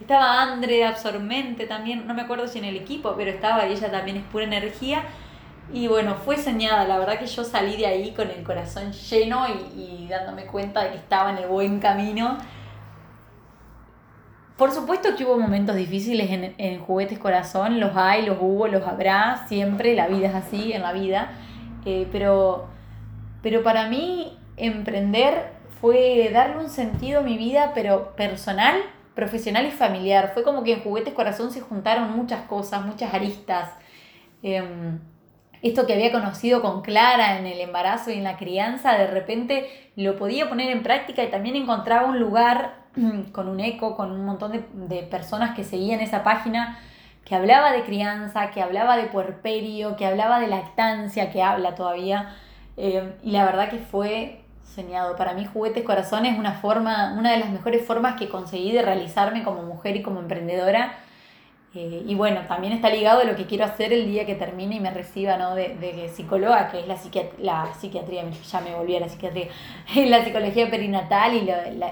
Estaba 0.00 0.42
Andre 0.42 0.76
de 0.76 0.84
Absormente 0.84 1.66
también, 1.66 2.06
no 2.06 2.14
me 2.14 2.22
acuerdo 2.22 2.46
si 2.46 2.58
en 2.58 2.66
el 2.66 2.76
equipo, 2.76 3.14
pero 3.16 3.30
estaba 3.30 3.66
y 3.66 3.72
ella 3.72 3.90
también 3.90 4.18
es 4.18 4.24
pura 4.24 4.44
energía. 4.44 5.02
Y 5.72 5.88
bueno, 5.88 6.14
fue 6.14 6.36
soñada, 6.36 6.86
la 6.86 6.98
verdad 6.98 7.18
que 7.18 7.26
yo 7.26 7.42
salí 7.42 7.76
de 7.76 7.86
ahí 7.86 8.12
con 8.12 8.30
el 8.30 8.44
corazón 8.44 8.92
lleno 8.92 9.46
y, 9.48 10.06
dándome 10.08 10.44
cuenta 10.46 10.84
de 10.84 10.90
que 10.90 10.96
estaba 10.96 11.30
en 11.30 11.38
el 11.38 11.48
buen 11.48 11.80
camino. 11.80 12.38
Por 14.56 14.70
supuesto 14.70 15.16
que 15.16 15.24
hubo 15.24 15.38
momentos 15.38 15.74
difíciles 15.74 16.30
en, 16.30 16.54
en 16.56 16.80
Juguetes 16.80 17.18
Corazón, 17.18 17.80
los 17.80 17.96
hay, 17.96 18.24
los 18.24 18.38
hubo, 18.40 18.68
los 18.68 18.86
habrá, 18.86 19.44
siempre, 19.48 19.94
la 19.96 20.06
vida 20.06 20.28
es 20.28 20.34
así 20.34 20.72
en 20.72 20.82
la 20.82 20.92
vida. 20.92 21.32
Eh, 21.84 22.08
pero 22.10 22.68
pero 23.46 23.62
para 23.62 23.88
mí 23.88 24.36
emprender 24.56 25.52
fue 25.80 26.30
darle 26.32 26.64
un 26.64 26.68
sentido 26.68 27.20
a 27.20 27.22
mi 27.22 27.38
vida, 27.38 27.70
pero 27.76 28.16
personal, 28.16 28.74
profesional 29.14 29.66
y 29.66 29.70
familiar. 29.70 30.32
Fue 30.34 30.42
como 30.42 30.64
que 30.64 30.72
en 30.72 30.80
Juguetes 30.80 31.14
Corazón 31.14 31.52
se 31.52 31.60
juntaron 31.60 32.10
muchas 32.10 32.40
cosas, 32.48 32.84
muchas 32.84 33.14
aristas. 33.14 33.70
Em, 34.42 34.98
esto 35.62 35.86
que 35.86 35.92
había 35.92 36.10
conocido 36.10 36.60
con 36.60 36.82
Clara 36.82 37.38
en 37.38 37.46
el 37.46 37.60
embarazo 37.60 38.10
y 38.10 38.14
en 38.14 38.24
la 38.24 38.36
crianza, 38.36 38.98
de 38.98 39.06
repente 39.06 39.92
lo 39.94 40.16
podía 40.16 40.48
poner 40.48 40.72
en 40.72 40.82
práctica 40.82 41.22
y 41.22 41.30
también 41.30 41.54
encontraba 41.54 42.08
un 42.08 42.18
lugar 42.18 42.86
con 43.30 43.46
un 43.46 43.60
eco, 43.60 43.94
con 43.96 44.10
un 44.10 44.24
montón 44.24 44.50
de, 44.50 44.64
de 44.72 45.04
personas 45.04 45.54
que 45.54 45.62
seguían 45.62 46.00
esa 46.00 46.24
página 46.24 46.80
que 47.24 47.36
hablaba 47.36 47.70
de 47.70 47.84
crianza, 47.84 48.50
que 48.50 48.60
hablaba 48.60 48.96
de 48.96 49.04
puerperio, 49.04 49.94
que 49.94 50.04
hablaba 50.04 50.40
de 50.40 50.48
lactancia, 50.48 51.30
que 51.30 51.44
habla 51.44 51.76
todavía 51.76 52.34
eh, 52.76 53.12
y 53.22 53.30
la 53.30 53.44
verdad 53.44 53.70
que 53.70 53.78
fue 53.78 54.40
soñado. 54.74 55.16
Para 55.16 55.34
mí 55.34 55.46
Juguetes 55.46 55.84
Corazón 55.84 56.26
es 56.26 56.38
una 56.38 56.52
forma, 56.52 57.14
una 57.18 57.32
de 57.32 57.38
las 57.38 57.50
mejores 57.50 57.84
formas 57.86 58.18
que 58.18 58.28
conseguí 58.28 58.72
de 58.72 58.82
realizarme 58.82 59.42
como 59.42 59.62
mujer 59.62 59.96
y 59.96 60.02
como 60.02 60.20
emprendedora. 60.20 60.98
Eh, 61.74 62.04
y 62.06 62.14
bueno, 62.14 62.40
también 62.48 62.72
está 62.72 62.88
ligado 62.88 63.20
a 63.20 63.24
lo 63.24 63.36
que 63.36 63.44
quiero 63.44 63.64
hacer 63.64 63.92
el 63.92 64.06
día 64.06 64.24
que 64.24 64.34
termine 64.34 64.76
y 64.76 64.80
me 64.80 64.90
reciba 64.90 65.36
¿no? 65.36 65.54
de, 65.54 65.76
de 65.76 66.08
psicóloga, 66.08 66.68
que 66.70 66.80
es 66.80 66.86
la, 66.86 66.96
la 67.38 67.74
psiquiatría, 67.74 68.24
ya 68.30 68.60
me 68.60 68.74
volví 68.74 68.96
a 68.96 69.00
la 69.00 69.08
psiquiatría, 69.08 69.48
la 70.06 70.24
psicología 70.24 70.70
perinatal 70.70 71.34
y 71.34 71.50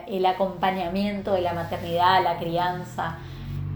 el 0.09 0.27
acompañamiento 0.27 1.35
de 1.35 1.43
la 1.43 1.53
maternidad, 1.53 2.23
la 2.23 2.39
crianza. 2.39 3.19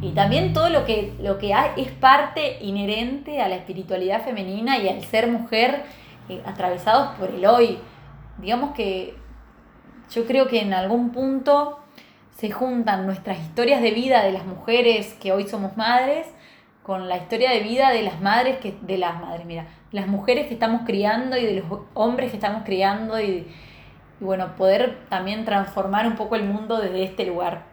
Y 0.00 0.12
también 0.12 0.52
todo 0.52 0.70
lo 0.70 0.84
que, 0.84 1.12
lo 1.20 1.38
que 1.38 1.52
hay, 1.52 1.70
es 1.76 1.90
parte 1.90 2.58
inherente 2.62 3.42
a 3.42 3.48
la 3.48 3.56
espiritualidad 3.56 4.22
femenina 4.22 4.78
y 4.78 4.88
al 4.88 5.02
ser 5.02 5.26
mujer 5.26 5.82
eh, 6.28 6.42
atravesados 6.44 7.16
por 7.18 7.30
el 7.30 7.44
hoy. 7.46 7.78
Digamos 8.38 8.74
que 8.74 9.16
yo 10.10 10.26
creo 10.26 10.48
que 10.48 10.60
en 10.60 10.74
algún 10.74 11.10
punto 11.10 11.80
se 12.36 12.50
juntan 12.50 13.06
nuestras 13.06 13.38
historias 13.40 13.82
de 13.82 13.90
vida 13.90 14.22
de 14.22 14.32
las 14.32 14.46
mujeres 14.46 15.14
que 15.14 15.32
hoy 15.32 15.48
somos 15.48 15.76
madres 15.76 16.26
con 16.82 17.08
la 17.08 17.18
historia 17.18 17.50
de 17.50 17.60
vida 17.60 17.90
de 17.90 18.02
las 18.02 18.20
madres 18.20 18.58
que 18.58 18.74
de 18.80 18.96
las 18.96 19.20
madres, 19.20 19.44
mira, 19.44 19.66
las 19.92 20.06
mujeres 20.06 20.46
que 20.46 20.54
estamos 20.54 20.82
criando 20.86 21.36
y 21.36 21.44
de 21.44 21.54
los 21.54 21.80
hombres 21.94 22.30
que 22.30 22.36
estamos 22.36 22.62
criando 22.64 23.20
y, 23.20 23.46
y 24.20 24.24
bueno, 24.24 24.56
poder 24.56 25.00
también 25.08 25.44
transformar 25.44 26.06
un 26.06 26.16
poco 26.16 26.36
el 26.36 26.44
mundo 26.44 26.78
desde 26.78 27.04
este 27.04 27.26
lugar. 27.26 27.64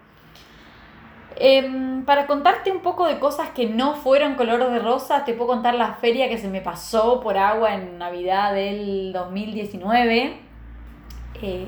Em, 1.37 2.05
para 2.05 2.27
contarte 2.27 2.71
un 2.71 2.79
poco 2.79 3.05
de 3.05 3.19
cosas 3.19 3.49
que 3.49 3.67
no 3.67 3.95
fueron 3.95 4.35
color 4.35 4.71
de 4.71 4.79
rosa, 4.79 5.25
te 5.25 5.33
puedo 5.33 5.49
contar 5.49 5.75
la 5.75 5.95
feria 5.95 6.29
que 6.29 6.37
se 6.37 6.47
me 6.47 6.61
pasó 6.61 7.19
por 7.19 7.37
agua 7.37 7.73
en 7.73 7.97
Navidad 7.97 8.53
del 8.53 9.11
2019. 9.11 10.37
Eh, 11.41 11.67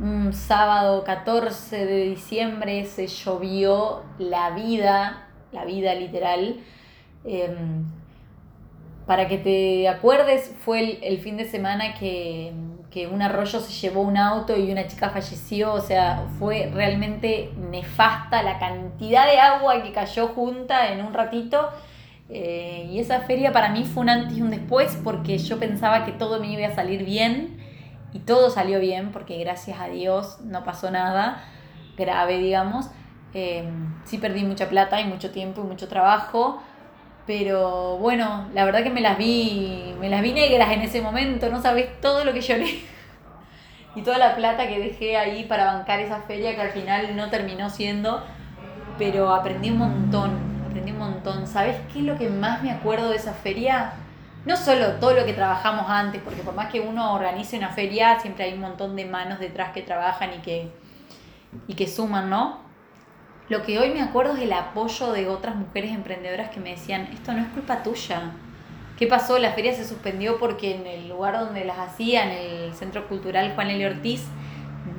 un 0.00 0.32
sábado 0.32 1.04
14 1.04 1.84
de 1.84 2.04
diciembre 2.04 2.84
se 2.86 3.06
llovió 3.06 4.02
la 4.18 4.50
vida, 4.50 5.28
la 5.52 5.64
vida 5.64 5.94
literal. 5.94 6.60
Em, 7.24 7.84
para 9.06 9.28
que 9.28 9.38
te 9.38 9.88
acuerdes, 9.88 10.54
fue 10.60 10.98
el, 11.02 11.18
fin 11.18 11.36
de 11.36 11.44
semana 11.44 11.94
que, 11.94 12.52
que 12.90 13.06
un 13.06 13.22
arroyo 13.22 13.60
se 13.60 13.72
llevó 13.72 14.02
un 14.02 14.16
auto 14.16 14.56
y 14.56 14.70
una 14.70 14.86
chica 14.86 15.10
falleció, 15.10 15.72
o 15.72 15.80
sea, 15.80 16.26
fue 16.38 16.70
realmente 16.74 17.52
nefasta 17.70 18.42
la 18.42 18.58
cantidad 18.58 19.26
de 19.26 19.38
agua 19.38 19.82
que 19.82 19.92
cayó 19.92 20.28
junta 20.28 20.92
en 20.92 21.04
un 21.04 21.14
ratito. 21.14 21.70
Eh, 22.28 22.88
y 22.90 23.00
esa 23.00 23.20
feria 23.20 23.52
para 23.52 23.70
mí 23.70 23.84
fue 23.84 24.02
un 24.02 24.10
antes 24.10 24.38
y 24.38 24.42
un 24.42 24.50
después 24.50 24.98
porque 25.02 25.38
yo 25.38 25.58
pensaba 25.58 26.04
que 26.04 26.12
todo 26.12 26.38
me 26.40 26.52
iba 26.52 26.66
a 26.66 26.74
salir 26.74 27.04
bien 27.04 27.58
y 28.12 28.20
todo 28.20 28.50
salió 28.50 28.78
bien 28.78 29.10
porque 29.10 29.36
gracias 29.38 29.80
a 29.80 29.88
Dios 29.88 30.40
no 30.42 30.64
pasó 30.64 30.90
nada 30.90 31.42
grave, 31.96 32.38
digamos. 32.38 32.90
Eh, 33.34 33.68
sí 34.04 34.18
perdí 34.18 34.42
mucha 34.42 34.68
plata 34.68 35.00
y 35.00 35.04
mucho 35.04 35.30
tiempo 35.30 35.60
y 35.60 35.64
mucho 35.64 35.86
trabajo, 35.86 36.60
pero 37.30 37.96
bueno, 37.98 38.48
la 38.54 38.64
verdad 38.64 38.82
que 38.82 38.90
me 38.90 39.00
las 39.00 39.16
vi, 39.16 39.94
me 40.00 40.08
las 40.08 40.20
vi 40.20 40.32
negras 40.32 40.72
en 40.72 40.80
ese 40.80 41.00
momento, 41.00 41.48
no 41.48 41.62
sabes 41.62 42.00
todo 42.00 42.24
lo 42.24 42.32
que 42.32 42.40
lloré. 42.40 42.80
y 43.94 44.02
toda 44.02 44.18
la 44.18 44.34
plata 44.34 44.66
que 44.66 44.80
dejé 44.80 45.16
ahí 45.16 45.44
para 45.44 45.66
bancar 45.66 46.00
esa 46.00 46.22
feria 46.22 46.56
que 46.56 46.60
al 46.60 46.70
final 46.70 47.14
no 47.14 47.30
terminó 47.30 47.70
siendo, 47.70 48.20
pero 48.98 49.32
aprendí 49.32 49.70
un 49.70 49.78
montón, 49.78 50.32
aprendí 50.68 50.90
un 50.90 50.98
montón. 50.98 51.46
¿Sabes 51.46 51.76
qué 51.92 52.00
es 52.00 52.04
lo 52.04 52.18
que 52.18 52.28
más 52.28 52.64
me 52.64 52.72
acuerdo 52.72 53.10
de 53.10 53.16
esa 53.16 53.32
feria? 53.32 53.92
No 54.44 54.56
solo 54.56 54.94
todo 54.94 55.14
lo 55.14 55.24
que 55.24 55.32
trabajamos 55.32 55.88
antes, 55.88 56.20
porque 56.22 56.42
por 56.42 56.54
más 56.56 56.68
que 56.72 56.80
uno 56.80 57.14
organice 57.14 57.56
una 57.56 57.68
feria, 57.68 58.18
siempre 58.18 58.46
hay 58.46 58.54
un 58.54 58.60
montón 58.60 58.96
de 58.96 59.04
manos 59.04 59.38
detrás 59.38 59.70
que 59.70 59.82
trabajan 59.82 60.30
y 60.34 60.38
que, 60.38 60.68
y 61.68 61.74
que 61.74 61.86
suman, 61.86 62.28
¿no? 62.28 62.69
Lo 63.50 63.64
que 63.64 63.80
hoy 63.80 63.90
me 63.90 64.00
acuerdo 64.00 64.36
es 64.36 64.42
el 64.42 64.52
apoyo 64.52 65.10
de 65.10 65.28
otras 65.28 65.56
mujeres 65.56 65.90
emprendedoras 65.90 66.50
que 66.50 66.60
me 66.60 66.70
decían, 66.70 67.08
esto 67.12 67.32
no 67.32 67.40
es 67.40 67.48
culpa 67.48 67.82
tuya. 67.82 68.30
¿Qué 68.96 69.08
pasó? 69.08 69.40
La 69.40 69.50
feria 69.54 69.74
se 69.74 69.84
suspendió 69.84 70.38
porque 70.38 70.76
en 70.76 70.86
el 70.86 71.08
lugar 71.08 71.36
donde 71.36 71.64
las 71.64 71.80
hacían, 71.80 72.28
el 72.28 72.72
Centro 72.74 73.08
Cultural 73.08 73.52
Juan 73.56 73.70
L. 73.70 73.84
Ortiz, 73.88 74.24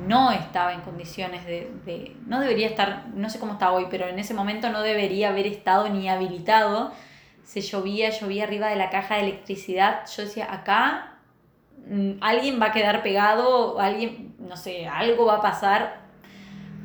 no 0.06 0.32
estaba 0.32 0.74
en 0.74 0.82
condiciones 0.82 1.46
de, 1.46 2.14
no 2.26 2.40
debería 2.40 2.66
estar, 2.66 3.06
no 3.14 3.30
sé 3.30 3.38
cómo 3.38 3.54
está 3.54 3.72
hoy, 3.72 3.86
pero 3.90 4.06
en 4.06 4.18
ese 4.18 4.34
momento 4.34 4.68
no 4.68 4.82
debería 4.82 5.30
haber 5.30 5.46
estado 5.46 5.88
ni 5.88 6.10
habilitado. 6.10 6.92
Se 7.44 7.62
llovía, 7.62 8.10
llovía 8.10 8.44
arriba 8.44 8.68
de 8.68 8.76
la 8.76 8.90
caja 8.90 9.14
de 9.14 9.22
electricidad. 9.22 10.02
Yo 10.14 10.24
decía, 10.24 10.52
acá 10.52 11.14
mm, 11.88 12.18
alguien 12.20 12.60
va 12.60 12.66
a 12.66 12.72
quedar 12.72 13.02
pegado, 13.02 13.80
alguien, 13.80 14.34
no 14.38 14.58
sé, 14.58 14.86
algo 14.86 15.24
va 15.24 15.36
a 15.36 15.40
pasar, 15.40 16.02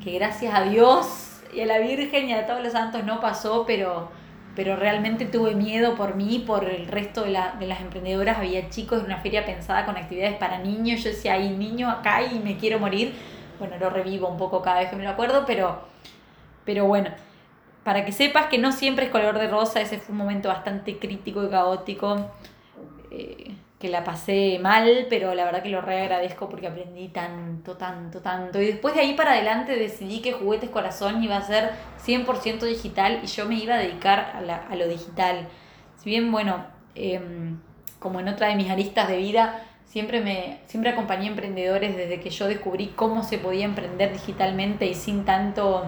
que 0.02 0.12
gracias 0.12 0.54
a 0.54 0.62
Dios 0.62 1.27
y 1.52 1.60
a 1.60 1.66
la 1.66 1.78
Virgen 1.78 2.28
y 2.28 2.34
a 2.34 2.46
todos 2.46 2.62
los 2.62 2.72
santos 2.72 3.04
no 3.04 3.20
pasó, 3.20 3.64
pero, 3.66 4.10
pero 4.54 4.76
realmente 4.76 5.24
tuve 5.26 5.54
miedo 5.54 5.94
por 5.94 6.14
mí, 6.14 6.44
por 6.46 6.64
el 6.64 6.86
resto 6.86 7.22
de, 7.22 7.30
la, 7.30 7.52
de 7.58 7.66
las 7.66 7.80
emprendedoras. 7.80 8.38
Había 8.38 8.68
chicos 8.70 9.00
en 9.00 9.06
una 9.06 9.18
feria 9.18 9.44
pensada 9.44 9.86
con 9.86 9.96
actividades 9.96 10.36
para 10.36 10.58
niños. 10.58 11.02
Yo 11.02 11.10
decía, 11.10 11.34
hay 11.34 11.50
niño 11.50 11.90
acá 11.90 12.22
y 12.22 12.38
me 12.38 12.56
quiero 12.56 12.78
morir. 12.78 13.14
Bueno, 13.58 13.76
lo 13.78 13.90
revivo 13.90 14.28
un 14.28 14.36
poco 14.36 14.62
cada 14.62 14.80
vez 14.80 14.90
que 14.90 14.96
me 14.96 15.04
lo 15.04 15.10
acuerdo, 15.10 15.44
pero, 15.46 15.80
pero 16.64 16.84
bueno, 16.86 17.10
para 17.82 18.04
que 18.04 18.12
sepas 18.12 18.46
que 18.46 18.58
no 18.58 18.70
siempre 18.72 19.06
es 19.06 19.10
color 19.10 19.38
de 19.38 19.48
rosa, 19.48 19.80
ese 19.80 19.98
fue 19.98 20.12
un 20.12 20.18
momento 20.18 20.48
bastante 20.48 20.98
crítico 20.98 21.44
y 21.44 21.48
caótico. 21.48 22.30
Eh, 23.10 23.54
que 23.78 23.88
la 23.88 24.02
pasé 24.02 24.58
mal, 24.60 25.06
pero 25.08 25.34
la 25.34 25.44
verdad 25.44 25.62
que 25.62 25.68
lo 25.68 25.80
re 25.80 26.02
agradezco 26.02 26.48
porque 26.48 26.66
aprendí 26.66 27.08
tanto, 27.08 27.76
tanto, 27.76 28.20
tanto. 28.20 28.60
Y 28.60 28.66
después 28.66 28.94
de 28.94 29.02
ahí 29.02 29.14
para 29.14 29.32
adelante 29.32 29.76
decidí 29.76 30.20
que 30.20 30.32
Juguetes 30.32 30.70
Corazón 30.70 31.22
iba 31.22 31.36
a 31.36 31.42
ser 31.42 31.70
100% 32.04 32.60
digital 32.60 33.20
y 33.22 33.28
yo 33.28 33.46
me 33.46 33.54
iba 33.54 33.76
a 33.76 33.78
dedicar 33.78 34.32
a, 34.68 34.74
lo 34.74 34.88
digital. 34.88 35.46
Si 35.96 36.10
bien, 36.10 36.32
bueno, 36.32 36.66
em, 36.96 37.60
como 38.00 38.18
en 38.18 38.28
otra 38.28 38.48
de 38.48 38.56
mis 38.56 38.68
aristas 38.68 39.08
de 39.08 39.16
vida, 39.18 39.62
siempre, 39.86 40.20
me, 40.22 40.58
siempre 40.66 40.90
acompañé 40.90 41.28
emprendedores 41.28 41.96
desde 41.96 42.18
que 42.20 42.30
yo 42.30 42.48
descubrí 42.48 42.88
cómo 42.96 43.22
se 43.22 43.38
podía 43.38 43.64
emprender 43.64 44.12
digitalmente 44.12 44.86
y 44.86 44.94
sin, 44.94 45.24
tanto, 45.24 45.84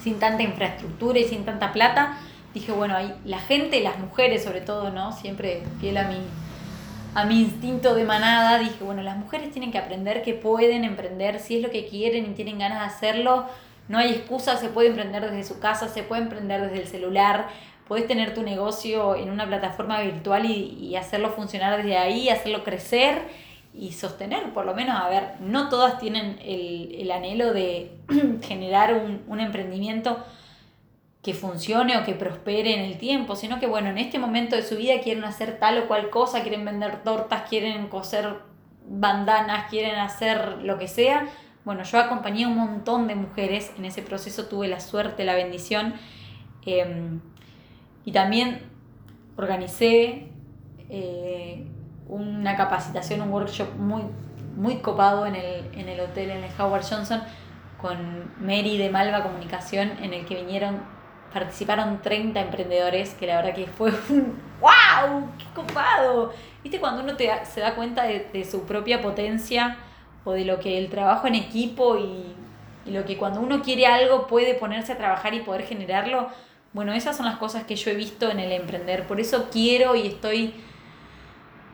sin 0.00 0.20
tanta 0.20 0.44
infraestructura 0.44 1.18
y 1.18 1.24
sin 1.24 1.44
tanta 1.44 1.72
plata. 1.72 2.16
Dije, 2.54 2.70
bueno, 2.70 2.94
ahí 2.94 3.12
la 3.24 3.40
gente, 3.40 3.80
las 3.80 3.98
mujeres 3.98 4.44
sobre 4.44 4.60
todo, 4.60 4.90
¿no? 4.90 5.10
Siempre 5.10 5.64
fiel 5.80 5.96
a 5.96 6.04
mi 6.04 6.18
a 7.18 7.24
mi 7.24 7.40
instinto 7.40 7.96
de 7.96 8.04
manada, 8.04 8.60
dije, 8.60 8.84
bueno, 8.84 9.02
las 9.02 9.16
mujeres 9.16 9.50
tienen 9.50 9.72
que 9.72 9.78
aprender 9.78 10.22
que 10.22 10.34
pueden 10.34 10.84
emprender 10.84 11.40
si 11.40 11.56
es 11.56 11.62
lo 11.64 11.70
que 11.70 11.88
quieren 11.88 12.26
y 12.26 12.34
tienen 12.34 12.60
ganas 12.60 12.78
de 12.78 12.86
hacerlo. 12.86 13.46
No 13.88 13.98
hay 13.98 14.12
excusa, 14.12 14.56
se 14.56 14.68
puede 14.68 14.90
emprender 14.90 15.28
desde 15.28 15.42
su 15.42 15.58
casa, 15.58 15.88
se 15.88 16.04
puede 16.04 16.22
emprender 16.22 16.62
desde 16.62 16.80
el 16.80 16.86
celular, 16.86 17.48
puedes 17.88 18.06
tener 18.06 18.34
tu 18.34 18.44
negocio 18.44 19.16
en 19.16 19.30
una 19.30 19.48
plataforma 19.48 20.00
virtual 20.00 20.44
y, 20.46 20.94
hacerlo 20.94 21.30
funcionar 21.30 21.78
desde 21.78 21.96
ahí, 21.96 22.28
hacerlo 22.28 22.62
crecer 22.62 23.22
y 23.74 23.90
sostener, 23.90 24.52
por 24.52 24.64
lo 24.64 24.74
menos, 24.74 24.96
a 24.96 25.08
ver, 25.08 25.32
no 25.40 25.68
todas 25.68 25.98
tienen 25.98 26.38
el, 26.44 27.10
anhelo 27.10 27.52
de 27.52 27.90
generar 28.42 28.94
un, 28.94 29.24
un 29.26 29.40
emprendimiento 29.40 30.24
que 31.22 31.34
funcione 31.34 31.96
o 31.96 32.04
que 32.04 32.14
prospere 32.14 32.74
en 32.74 32.80
el 32.80 32.98
tiempo, 32.98 33.34
sino 33.34 33.58
que 33.58 33.66
bueno, 33.66 33.90
en 33.90 33.98
este 33.98 34.18
momento 34.18 34.54
de 34.54 34.62
su 34.62 34.76
vida 34.76 35.00
quieren 35.02 35.24
hacer 35.24 35.58
tal 35.58 35.78
o 35.78 35.88
cual 35.88 36.10
cosa, 36.10 36.42
quieren 36.42 36.64
vender 36.64 37.02
tortas, 37.02 37.48
quieren 37.48 37.88
coser 37.88 38.36
bandanas, 38.88 39.68
quieren 39.68 39.98
hacer 39.98 40.58
lo 40.62 40.78
que 40.78 40.88
sea. 40.88 41.26
Bueno, 41.64 41.82
yo 41.82 41.98
acompañé 41.98 42.44
a 42.44 42.48
un 42.48 42.56
montón 42.56 43.08
de 43.08 43.14
mujeres 43.14 43.72
en 43.76 43.84
ese 43.84 44.02
proceso, 44.02 44.46
tuve 44.46 44.68
la 44.68 44.80
suerte, 44.80 45.24
la 45.24 45.34
bendición 45.34 45.94
em, 46.64 47.20
y 48.04 48.12
también 48.12 48.62
organicé 49.36 50.28
eh, 50.88 51.66
una 52.08 52.56
capacitación, 52.56 53.20
un 53.20 53.30
workshop 53.30 53.74
muy, 53.76 54.02
muy 54.56 54.76
copado 54.78 55.26
en 55.26 55.34
el, 55.34 55.68
en 55.74 55.88
el 55.88 56.00
hotel, 56.00 56.30
en 56.30 56.44
el 56.44 56.50
Howard 56.58 56.84
Johnson, 56.88 57.22
con 57.80 58.32
Mary 58.40 58.78
de 58.78 58.88
Malva 58.88 59.22
Comunicación, 59.22 59.92
en 60.02 60.14
el 60.14 60.24
que 60.24 60.36
vinieron 60.36 60.97
participaron 61.32 62.00
30 62.02 62.40
emprendedores, 62.40 63.14
que 63.14 63.26
la 63.26 63.36
verdad 63.36 63.54
que 63.54 63.66
fue 63.66 63.90
un 64.10 64.38
¡wow! 64.60 65.28
¡Qué 65.38 65.44
copado! 65.54 66.32
¿Viste 66.62 66.80
cuando 66.80 67.02
uno 67.02 67.16
te, 67.16 67.30
se 67.44 67.60
da 67.60 67.74
cuenta 67.74 68.04
de, 68.04 68.44
su 68.44 68.64
propia 68.64 69.00
potencia 69.00 69.76
o 70.24 70.32
de 70.32 70.44
lo 70.44 70.58
que 70.58 70.78
el 70.78 70.88
trabajo 70.88 71.26
en 71.26 71.34
equipo 71.34 71.96
y, 71.98 72.34
y 72.86 72.92
lo 72.92 73.04
que 73.04 73.16
cuando 73.16 73.40
uno 73.40 73.62
quiere 73.62 73.86
algo 73.86 74.26
puede 74.26 74.54
ponerse 74.54 74.92
a 74.92 74.98
trabajar 74.98 75.34
y 75.34 75.40
poder 75.40 75.62
generarlo? 75.62 76.28
Bueno, 76.72 76.92
esas 76.92 77.16
son 77.16 77.26
las 77.26 77.36
cosas 77.38 77.64
que 77.64 77.76
yo 77.76 77.90
he 77.90 77.94
visto 77.94 78.30
en 78.30 78.40
el 78.40 78.52
emprender. 78.52 79.06
Por 79.06 79.20
eso 79.20 79.48
quiero 79.50 79.94
y 79.94 80.06
estoy 80.06 80.54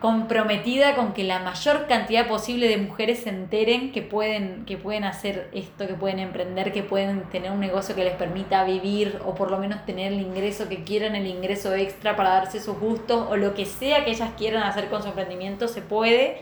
comprometida 0.04 0.96
con 0.96 1.14
que 1.14 1.24
la 1.24 1.38
mayor 1.38 1.86
cantidad 1.86 2.28
posible 2.28 2.68
de 2.68 2.76
mujeres 2.76 3.20
se 3.20 3.30
enteren 3.30 3.90
que 3.90 4.02
pueden, 4.02 4.66
que 4.66 4.76
pueden 4.76 5.02
hacer 5.02 5.48
esto, 5.54 5.86
que 5.86 5.94
pueden 5.94 6.18
emprender, 6.18 6.74
que 6.74 6.82
pueden 6.82 7.22
tener 7.30 7.50
un 7.50 7.58
negocio 7.58 7.94
que 7.94 8.04
les 8.04 8.12
permita 8.12 8.64
vivir 8.64 9.18
o 9.24 9.34
por 9.34 9.50
lo 9.50 9.58
menos 9.58 9.86
tener 9.86 10.12
el 10.12 10.20
ingreso 10.20 10.68
que 10.68 10.84
quieran, 10.84 11.16
el 11.16 11.26
ingreso 11.26 11.74
extra 11.74 12.16
para 12.16 12.34
darse 12.34 12.60
sus 12.60 12.78
gustos 12.78 13.28
o 13.30 13.38
lo 13.38 13.54
que 13.54 13.64
sea 13.64 14.04
que 14.04 14.10
ellas 14.10 14.32
quieran 14.36 14.64
hacer 14.64 14.90
con 14.90 15.00
su 15.00 15.08
emprendimiento, 15.08 15.68
se 15.68 15.80
puede. 15.80 16.36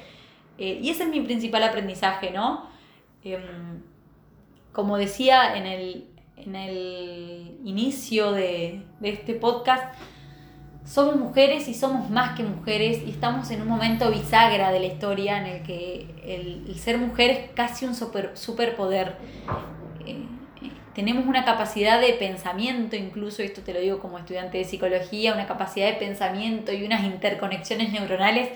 Eh, 0.58 0.80
y 0.82 0.90
ese 0.90 1.04
es 1.04 1.10
mi 1.10 1.20
principal 1.20 1.62
aprendizaje, 1.62 2.32
¿no? 2.32 2.68
Em, 3.22 3.80
como 4.72 4.98
decía 4.98 5.56
en 5.56 5.66
el, 5.66 6.08
en 6.36 6.56
el 6.56 7.60
inicio 7.64 8.32
de, 8.32 8.82
de 8.98 9.08
este 9.08 9.34
podcast, 9.34 9.94
somos 10.84 11.16
mujeres 11.16 11.68
y 11.68 11.74
somos 11.74 12.10
más 12.10 12.36
que 12.36 12.42
mujeres 12.42 13.02
y 13.06 13.10
estamos 13.10 13.50
en 13.50 13.62
un 13.62 13.68
momento 13.68 14.10
bisagra 14.10 14.72
de 14.72 14.80
la 14.80 14.86
historia 14.86 15.38
en 15.38 15.46
el 15.46 15.62
que 15.62 16.06
el, 16.24 16.74
ser 16.78 16.98
mujer 16.98 17.30
es 17.30 17.50
casi 17.54 17.86
un 17.86 17.94
super, 17.94 18.32
superpoder. 18.34 19.16
Eh, 20.06 20.24
tenemos 20.94 21.26
una 21.26 21.44
capacidad 21.44 22.00
de 22.00 22.12
pensamiento, 22.14 22.96
incluso 22.96 23.42
esto 23.42 23.62
te 23.62 23.72
lo 23.72 23.80
digo 23.80 23.98
como 24.00 24.18
estudiante 24.18 24.58
de 24.58 24.64
psicología, 24.64 25.32
una 25.32 25.46
capacidad 25.46 25.86
de 25.86 25.94
pensamiento 25.94 26.72
y 26.72 26.84
unas 26.84 27.04
interconexiones 27.04 27.92
neuronales 27.92 28.50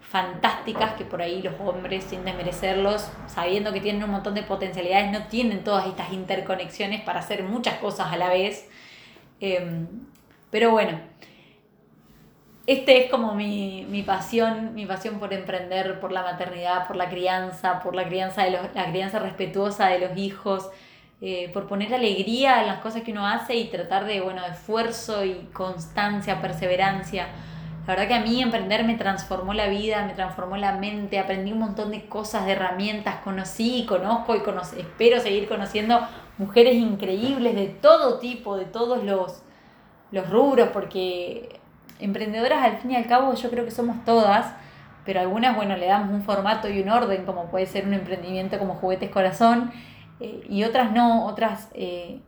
fantásticas 0.00 0.94
que 0.94 1.04
por 1.04 1.22
ahí 1.22 1.42
los 1.42 1.54
hombres, 1.60 2.04
sin 2.04 2.24
desmerecerlos, 2.24 3.08
sabiendo 3.26 3.72
que 3.72 3.80
tienen 3.80 4.02
un 4.02 4.10
montón 4.10 4.34
de 4.34 4.42
potencialidades, 4.42 5.10
no 5.12 5.26
tienen 5.28 5.62
todas 5.64 5.86
estas 5.86 6.12
interconexiones 6.12 7.02
para 7.02 7.20
hacer 7.20 7.42
muchas 7.44 7.74
cosas 7.74 8.12
a 8.12 8.16
la 8.16 8.30
vez. 8.30 8.68
Em, 9.40 9.86
pero 10.50 10.70
bueno, 10.70 10.98
este 12.68 13.02
es 13.02 13.10
como 13.10 13.34
mi, 13.34 13.86
mi, 13.88 14.02
pasión, 14.02 14.74
mi 14.74 14.84
pasión 14.84 15.18
por 15.18 15.32
emprender, 15.32 16.00
por 16.00 16.12
la 16.12 16.22
maternidad, 16.22 16.86
por 16.86 16.96
la 16.96 17.08
crianza, 17.08 17.80
por 17.80 17.94
la 17.94 18.06
crianza, 18.06 18.42
de 18.44 18.50
los, 18.50 18.60
la 18.74 18.90
crianza 18.90 19.18
respetuosa 19.20 19.86
de 19.88 20.00
los 20.00 20.18
hijos, 20.18 20.68
eh, 21.22 21.50
por 21.54 21.66
poner 21.66 21.94
alegría 21.94 22.60
en 22.60 22.66
las 22.66 22.80
cosas 22.80 23.00
que 23.00 23.12
uno 23.12 23.26
hace 23.26 23.56
y 23.56 23.68
tratar 23.68 24.04
de, 24.04 24.20
bueno, 24.20 24.44
esfuerzo 24.44 25.24
y 25.24 25.48
constancia, 25.54 26.42
perseverancia. 26.42 27.28
La 27.86 27.94
verdad 27.94 28.06
que 28.06 28.14
a 28.16 28.20
mí 28.20 28.42
emprender 28.42 28.84
me 28.84 28.96
transformó 28.96 29.54
la 29.54 29.68
vida, 29.68 30.04
me 30.04 30.12
transformó 30.12 30.58
la 30.58 30.72
mente, 30.72 31.18
aprendí 31.18 31.52
un 31.52 31.60
montón 31.60 31.90
de 31.90 32.04
cosas, 32.04 32.44
de 32.44 32.52
herramientas, 32.52 33.20
conocí, 33.24 33.86
conozco 33.88 34.36
y 34.36 34.42
espero 34.78 35.20
seguir 35.20 35.48
conociendo 35.48 36.06
mujeres 36.36 36.74
increíbles 36.74 37.54
de 37.54 37.68
todo 37.68 38.18
tipo, 38.18 38.58
de 38.58 38.66
todos 38.66 39.02
los, 39.04 39.42
los 40.10 40.28
rubros, 40.28 40.68
porque 40.68 41.57
emprendedoras 41.98 42.62
al 42.64 42.78
fin 42.78 42.92
y 42.92 42.96
al 42.96 43.06
cabo 43.06 43.34
yo 43.34 43.50
creo 43.50 43.64
que 43.64 43.70
somos 43.70 44.04
todas, 44.04 44.54
pero 45.04 45.20
algunas, 45.20 45.56
bueno, 45.56 45.76
le 45.76 45.86
damos 45.86 46.10
un 46.10 46.22
formato 46.22 46.68
y 46.68 46.82
un 46.82 46.90
orden, 46.90 47.24
como 47.24 47.46
puede 47.46 47.66
ser 47.66 47.86
un 47.86 47.94
emprendimiento 47.94 48.58
como 48.58 48.74
Juguetes 48.74 49.10
Corazón, 49.10 49.70
eh, 50.20 50.44
y 50.48 50.64
otras 50.64 50.92
no, 50.92 51.26
otras 51.26 51.68
eh, 51.74 52.20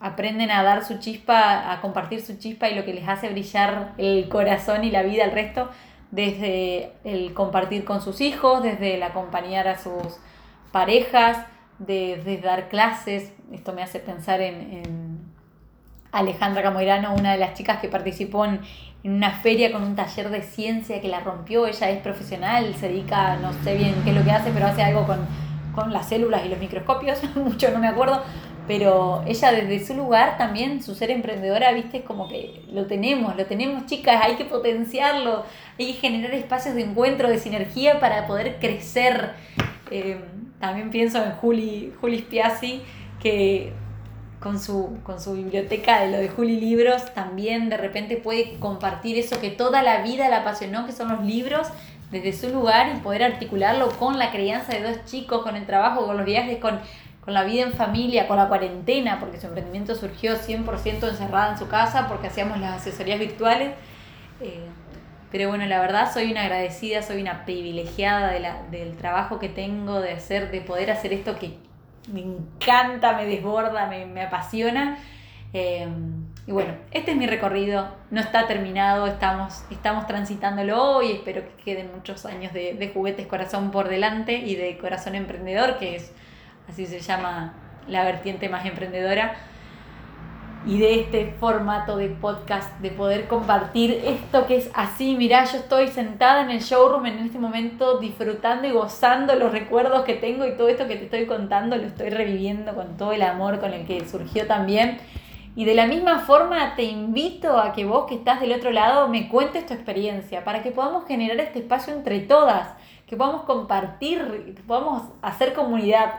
aprenden 0.00 0.50
a 0.50 0.62
dar 0.62 0.84
su 0.84 0.98
chispa, 0.98 1.72
a 1.72 1.80
compartir 1.80 2.22
su 2.22 2.38
chispa 2.38 2.68
y 2.68 2.74
lo 2.74 2.84
que 2.84 2.94
les 2.94 3.08
hace 3.08 3.28
brillar 3.28 3.92
el 3.98 4.28
corazón 4.28 4.84
y 4.84 4.90
la 4.90 5.02
vida 5.02 5.24
al 5.24 5.32
resto, 5.32 5.70
desde 6.10 6.92
el 7.04 7.34
compartir 7.34 7.84
con 7.84 8.00
sus 8.00 8.20
hijos, 8.20 8.62
desde 8.62 8.96
el 8.96 9.02
acompañar 9.02 9.66
a 9.68 9.78
sus 9.78 10.18
parejas, 10.70 11.38
desde 11.78 12.38
dar 12.38 12.68
clases. 12.68 13.32
Esto 13.52 13.72
me 13.72 13.82
hace 13.82 13.98
pensar 13.98 14.40
en, 14.40 15.01
Alejandra 16.12 16.62
Camoirano, 16.62 17.14
una 17.14 17.32
de 17.32 17.38
las 17.38 17.54
chicas 17.54 17.80
que 17.80 17.88
participó 17.88 18.44
en, 18.44 18.60
una 19.04 19.32
feria 19.32 19.72
con 19.72 19.82
un 19.82 19.96
taller 19.96 20.30
de 20.30 20.42
ciencia 20.42 21.00
que 21.00 21.08
la 21.08 21.20
rompió. 21.20 21.66
Ella 21.66 21.90
es 21.90 22.00
profesional, 22.00 22.72
se 22.76 22.88
dedica, 22.88 23.36
no 23.36 23.52
sé 23.64 23.74
bien 23.76 23.94
qué 24.04 24.10
es 24.10 24.16
lo 24.16 24.22
que 24.22 24.30
hace, 24.30 24.52
pero 24.52 24.66
hace 24.66 24.82
algo 24.82 25.06
con, 25.06 25.26
con 25.74 25.92
las 25.92 26.08
células 26.08 26.46
y 26.46 26.48
los 26.48 26.58
microscopios, 26.58 27.18
mucho 27.34 27.70
no 27.72 27.80
me 27.80 27.88
acuerdo, 27.88 28.22
pero 28.68 29.24
ella 29.26 29.52
desde 29.52 29.84
su 29.84 29.94
lugar 29.94 30.38
también, 30.38 30.82
su 30.82 30.94
ser 30.94 31.10
emprendedora, 31.10 31.72
viste, 31.72 32.02
como 32.02 32.28
que 32.28 32.62
lo 32.70 32.86
tenemos, 32.86 33.36
lo 33.36 33.44
tenemos 33.46 33.86
chicas, 33.86 34.20
hay 34.22 34.36
que 34.36 34.44
potenciarlo, 34.44 35.44
hay 35.78 35.86
que 35.86 35.94
generar 35.94 36.32
espacios 36.34 36.74
de 36.74 36.82
encuentro, 36.82 37.28
de 37.28 37.38
sinergia 37.38 37.98
para 37.98 38.26
poder 38.26 38.58
crecer. 38.60 39.32
Eh, 39.90 40.20
también 40.60 40.90
pienso 40.90 41.22
en 41.22 41.32
Juli, 41.32 41.92
Juli 42.00 42.18
Spiazzi, 42.20 42.82
que 43.20 43.72
con 44.42 44.58
su, 44.58 44.98
con 45.02 45.20
su 45.20 45.34
biblioteca 45.34 46.00
de 46.02 46.10
lo 46.10 46.18
de 46.18 46.28
Juli 46.28 46.60
Libros 46.60 47.12
también 47.14 47.68
de 47.68 47.76
repente 47.76 48.16
puede 48.16 48.58
compartir 48.58 49.18
eso 49.18 49.40
que 49.40 49.50
toda 49.50 49.82
la 49.82 50.02
vida 50.02 50.28
la 50.28 50.38
apasionó, 50.38 50.84
que 50.86 50.92
son 50.92 51.08
los 51.08 51.24
libros, 51.24 51.68
desde 52.10 52.32
su 52.32 52.50
lugar 52.50 52.92
y 52.94 53.00
poder 53.00 53.22
articularlo 53.22 53.88
con 53.98 54.18
la 54.18 54.30
crianza 54.30 54.74
de 54.74 54.82
dos 54.82 55.04
chicos, 55.06 55.42
con 55.42 55.56
el 55.56 55.64
trabajo, 55.64 56.04
con 56.04 56.16
los 56.16 56.26
viajes, 56.26 56.58
con 56.58 56.78
con 57.24 57.34
la 57.34 57.44
vida 57.44 57.62
en 57.62 57.72
familia, 57.72 58.26
con 58.26 58.36
la 58.36 58.48
cuarentena, 58.48 59.20
porque 59.20 59.40
su 59.40 59.46
emprendimiento 59.46 59.94
surgió 59.94 60.34
100% 60.36 61.08
encerrada 61.08 61.52
en 61.52 61.58
su 61.58 61.68
casa, 61.68 62.08
porque 62.08 62.26
hacíamos 62.26 62.58
las 62.58 62.80
asesorías 62.80 63.20
virtuales. 63.20 63.70
Eh, 64.40 64.66
pero 65.30 65.48
bueno, 65.48 65.64
la 65.66 65.80
verdad 65.80 66.12
soy 66.12 66.32
una 66.32 66.42
agradecida, 66.42 67.00
soy 67.00 67.22
una 67.22 67.44
privilegiada 67.44 68.32
de 68.32 68.40
la, 68.40 68.62
del 68.70 68.96
trabajo 68.96 69.38
que 69.38 69.48
tengo, 69.48 70.00
de 70.00 70.12
hacer, 70.12 70.50
de 70.50 70.60
poder 70.60 70.90
hacer 70.90 71.12
esto 71.12 71.38
que 71.38 71.56
me 72.08 72.20
encanta, 72.20 73.12
me 73.14 73.26
desborda, 73.26 73.86
me, 73.86 74.06
me 74.06 74.22
apasiona. 74.22 74.98
Eh, 75.52 75.86
y 76.46 76.50
bueno, 76.50 76.74
este 76.90 77.12
es 77.12 77.16
mi 77.16 77.26
recorrido, 77.26 77.88
no 78.10 78.20
está 78.20 78.46
terminado, 78.48 79.06
estamos, 79.06 79.64
estamos 79.70 80.06
transitándolo 80.06 81.02
y 81.02 81.12
espero 81.12 81.42
que 81.42 81.62
queden 81.62 81.90
muchos 81.94 82.26
años 82.26 82.52
de, 82.52 82.74
de 82.74 82.88
juguetes 82.88 83.26
corazón 83.26 83.70
por 83.70 83.88
delante 83.88 84.38
y 84.38 84.56
de 84.56 84.76
corazón 84.78 85.14
emprendedor, 85.14 85.78
que 85.78 85.96
es 85.96 86.12
así 86.68 86.86
se 86.86 87.00
llama 87.00 87.54
la 87.86 88.04
vertiente 88.04 88.48
más 88.48 88.66
emprendedora, 88.66 89.34
y 90.64 90.78
de 90.78 91.00
este 91.00 91.34
formato 91.40 91.96
de 91.96 92.08
podcast, 92.08 92.78
de 92.80 92.90
poder 92.90 93.26
compartir 93.26 94.00
esto 94.04 94.46
que 94.46 94.56
es 94.56 94.70
así, 94.74 95.16
mirá, 95.16 95.44
yo 95.44 95.58
estoy 95.58 95.88
sentada 95.88 96.42
en 96.42 96.50
el 96.50 96.60
showroom 96.60 97.06
en 97.06 97.18
este 97.18 97.38
momento 97.38 97.98
disfrutando 97.98 98.68
y 98.68 98.70
gozando 98.70 99.34
los 99.34 99.50
recuerdos 99.50 100.02
que 100.02 100.14
tengo 100.14 100.46
y 100.46 100.56
todo 100.56 100.68
esto 100.68 100.86
que 100.86 100.96
te 100.96 101.04
estoy 101.04 101.26
contando 101.26 101.76
lo 101.76 101.84
estoy 101.84 102.10
reviviendo 102.10 102.74
con 102.74 102.96
todo 102.96 103.12
el 103.12 103.22
amor 103.22 103.60
con 103.60 103.72
el 103.72 103.86
que 103.86 104.06
surgió 104.08 104.46
también. 104.46 104.98
Y 105.54 105.66
de 105.66 105.74
la 105.74 105.86
misma 105.86 106.20
forma 106.20 106.76
te 106.76 106.84
invito 106.84 107.58
a 107.58 107.72
que 107.72 107.84
vos 107.84 108.06
que 108.06 108.14
estás 108.14 108.40
del 108.40 108.52
otro 108.52 108.70
lado 108.70 109.08
me 109.08 109.28
cuentes 109.28 109.66
tu 109.66 109.74
experiencia 109.74 110.44
para 110.44 110.62
que 110.62 110.70
podamos 110.70 111.06
generar 111.06 111.38
este 111.40 111.58
espacio 111.58 111.92
entre 111.92 112.20
todas 112.20 112.68
que 113.06 113.18
podamos 113.18 113.42
compartir, 113.42 114.54
que 114.56 114.62
podamos 114.62 115.02
hacer 115.20 115.52
comunidad. 115.52 116.14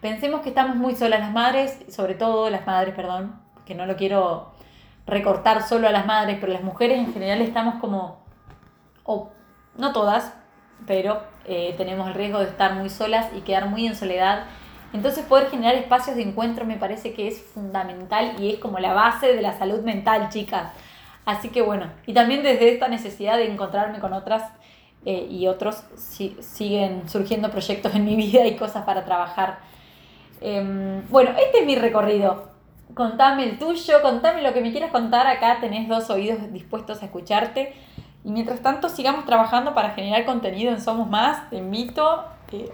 Pensemos 0.00 0.40
que 0.40 0.48
estamos 0.48 0.76
muy 0.76 0.94
solas 0.94 1.20
las 1.20 1.32
madres, 1.32 1.78
sobre 1.88 2.14
todo 2.14 2.48
las 2.48 2.66
madres, 2.66 2.94
perdón, 2.94 3.41
que 3.64 3.74
no 3.74 3.86
lo 3.86 3.96
quiero 3.96 4.52
recortar 5.06 5.62
solo 5.62 5.88
a 5.88 5.92
las 5.92 6.06
madres, 6.06 6.38
pero 6.40 6.52
las 6.52 6.62
mujeres 6.62 6.98
en 6.98 7.12
general 7.12 7.40
estamos 7.40 7.76
como, 7.80 8.24
o 9.04 9.30
no 9.76 9.92
todas, 9.92 10.34
pero 10.86 11.22
eh, 11.44 11.74
tenemos 11.76 12.08
el 12.08 12.14
riesgo 12.14 12.38
de 12.38 12.46
estar 12.46 12.74
muy 12.74 12.88
solas 12.88 13.26
y 13.36 13.40
quedar 13.40 13.68
muy 13.68 13.86
en 13.86 13.96
soledad. 13.96 14.44
Entonces 14.92 15.24
poder 15.24 15.48
generar 15.50 15.74
espacios 15.74 16.16
de 16.16 16.22
encuentro 16.22 16.64
me 16.66 16.76
parece 16.76 17.14
que 17.14 17.28
es 17.28 17.42
fundamental 17.42 18.34
y 18.38 18.52
es 18.52 18.58
como 18.58 18.78
la 18.78 18.92
base 18.92 19.34
de 19.34 19.42
la 19.42 19.56
salud 19.58 19.80
mental, 19.80 20.28
chicas. 20.28 20.72
Así 21.24 21.48
que 21.48 21.62
bueno, 21.62 21.86
y 22.06 22.14
también 22.14 22.42
desde 22.42 22.72
esta 22.72 22.88
necesidad 22.88 23.36
de 23.36 23.50
encontrarme 23.50 24.00
con 24.00 24.12
otras 24.12 24.42
eh, 25.04 25.26
y 25.30 25.48
otros 25.48 25.84
siguen 25.96 27.08
surgiendo 27.08 27.50
proyectos 27.50 27.94
en 27.94 28.04
mi 28.04 28.16
vida 28.16 28.46
y 28.46 28.56
cosas 28.56 28.84
para 28.84 29.04
trabajar. 29.04 29.58
Em, 30.40 31.08
bueno, 31.08 31.30
este 31.38 31.60
es 31.60 31.66
mi 31.66 31.76
recorrido. 31.76 32.51
Contame 32.94 33.44
el 33.44 33.58
tuyo, 33.58 34.02
contame 34.02 34.42
lo 34.42 34.52
que 34.52 34.60
me 34.60 34.70
quieras 34.70 34.90
contar. 34.90 35.26
Acá 35.26 35.58
tenés 35.60 35.88
dos 35.88 36.10
oídos 36.10 36.52
dispuestos 36.52 37.02
a 37.02 37.06
escucharte. 37.06 37.74
Y 38.24 38.30
mientras 38.30 38.60
tanto, 38.60 38.88
sigamos 38.88 39.24
trabajando 39.24 39.74
para 39.74 39.90
generar 39.90 40.24
contenido 40.24 40.72
en 40.72 40.80
Somos 40.80 41.08
Más. 41.08 41.48
Te 41.50 41.56
invito, 41.56 42.24
eh, 42.52 42.70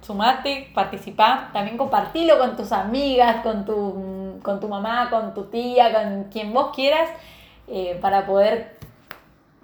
sumate, 0.00 0.70
participá. 0.74 1.50
También 1.52 1.76
compartilo 1.76 2.38
con 2.38 2.56
tus 2.56 2.72
amigas, 2.72 3.42
con 3.42 3.64
tu, 3.64 4.38
con 4.42 4.60
tu 4.60 4.68
mamá, 4.68 5.08
con 5.10 5.32
tu 5.34 5.44
tía, 5.44 5.92
con 5.92 6.24
quien 6.24 6.52
vos 6.52 6.70
quieras, 6.74 7.08
eh, 7.66 7.98
para 8.00 8.26
poder 8.26 8.76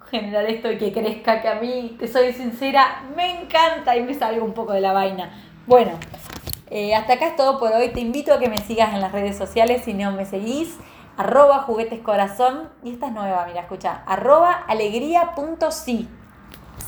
generar 0.09 0.45
esto 0.45 0.71
y 0.71 0.77
que 0.77 0.91
crezca, 0.91 1.41
que 1.41 1.47
a 1.47 1.55
mí, 1.55 1.95
te 1.99 2.07
soy 2.07 2.33
sincera, 2.33 3.03
me 3.15 3.41
encanta 3.41 3.95
y 3.95 4.01
me 4.01 4.13
salgo 4.13 4.43
un 4.43 4.53
poco 4.53 4.73
de 4.73 4.81
la 4.81 4.91
vaina. 4.91 5.29
Bueno, 5.67 5.91
eh, 6.69 6.95
hasta 6.95 7.13
acá 7.13 7.27
es 7.27 7.35
todo 7.35 7.59
por 7.59 7.71
hoy. 7.71 7.89
Te 7.89 7.99
invito 7.99 8.33
a 8.33 8.39
que 8.39 8.49
me 8.49 8.57
sigas 8.57 8.93
en 8.93 9.01
las 9.01 9.11
redes 9.11 9.37
sociales 9.37 9.83
si 9.85 9.93
no 9.93 10.11
me 10.11 10.25
seguís. 10.25 10.77
Arroba 11.17 11.59
juguetescorazón. 11.59 12.69
Y 12.83 12.93
esta 12.93 13.07
es 13.07 13.13
nueva, 13.13 13.45
mira, 13.47 13.61
escucha. 13.61 14.03
Arroba 14.05 14.51
alegría.si. 14.67 16.07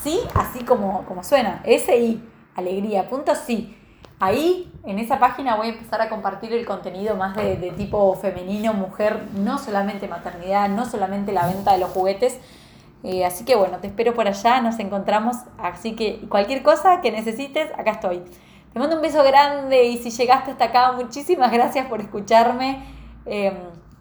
Sí, 0.03 0.19
así 0.35 0.63
como, 0.63 1.05
como 1.05 1.23
suena. 1.23 1.61
S-I. 1.65 2.23
Alegría.si. 2.55 3.77
Ahí, 4.19 4.71
en 4.85 4.99
esa 4.99 5.19
página, 5.19 5.55
voy 5.55 5.67
a 5.67 5.69
empezar 5.71 5.99
a 6.01 6.09
compartir 6.09 6.53
el 6.53 6.65
contenido 6.65 7.15
más 7.15 7.35
de, 7.35 7.57
de 7.57 7.71
tipo 7.71 8.13
femenino, 8.15 8.73
mujer, 8.73 9.27
no 9.33 9.57
solamente 9.57 10.07
maternidad, 10.07 10.69
no 10.69 10.85
solamente 10.85 11.31
la 11.31 11.47
venta 11.47 11.73
de 11.73 11.79
los 11.79 11.89
juguetes, 11.89 12.39
eh, 13.03 13.25
así 13.25 13.45
que 13.45 13.55
bueno, 13.55 13.79
te 13.79 13.87
espero 13.87 14.13
por 14.13 14.27
allá, 14.27 14.61
nos 14.61 14.79
encontramos. 14.79 15.37
Así 15.57 15.95
que 15.95 16.19
cualquier 16.29 16.63
cosa 16.63 17.01
que 17.01 17.11
necesites, 17.11 17.71
acá 17.77 17.91
estoy. 17.91 18.21
Te 18.73 18.79
mando 18.79 18.95
un 18.95 19.01
beso 19.01 19.21
grande 19.21 19.84
y 19.84 19.97
si 19.97 20.12
llegaste 20.12 20.51
hasta 20.51 20.65
acá, 20.65 20.93
muchísimas 20.93 21.51
gracias 21.51 21.88
por 21.88 21.99
escucharme. 21.99 22.81
Em, 23.25 23.53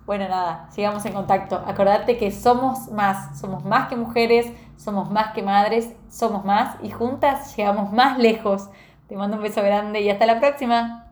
bueno, 0.07 0.29
nada, 0.29 0.69
sigamos 0.71 1.05
en 1.07 1.13
contacto. 1.13 1.61
Acordate 1.67 2.17
que 2.17 2.31
somos 2.31 2.89
más, 2.89 3.41
somos 3.41 3.65
más 3.65 3.89
que 3.89 3.97
mujeres, 3.97 4.47
somos 4.77 5.11
más 5.11 5.33
que 5.33 5.43
madres, 5.43 5.93
somos 6.09 6.45
más 6.45 6.77
y 6.83 6.91
juntas 6.91 7.57
llegamos 7.57 7.93
más 7.93 8.19
lejos. 8.19 8.71
Te 9.09 9.17
mando 9.17 9.39
un 9.39 9.43
beso 9.43 9.61
grande 9.61 10.03
y 10.03 10.11
hasta 10.11 10.25
la 10.25 10.39
próxima. 10.39 11.09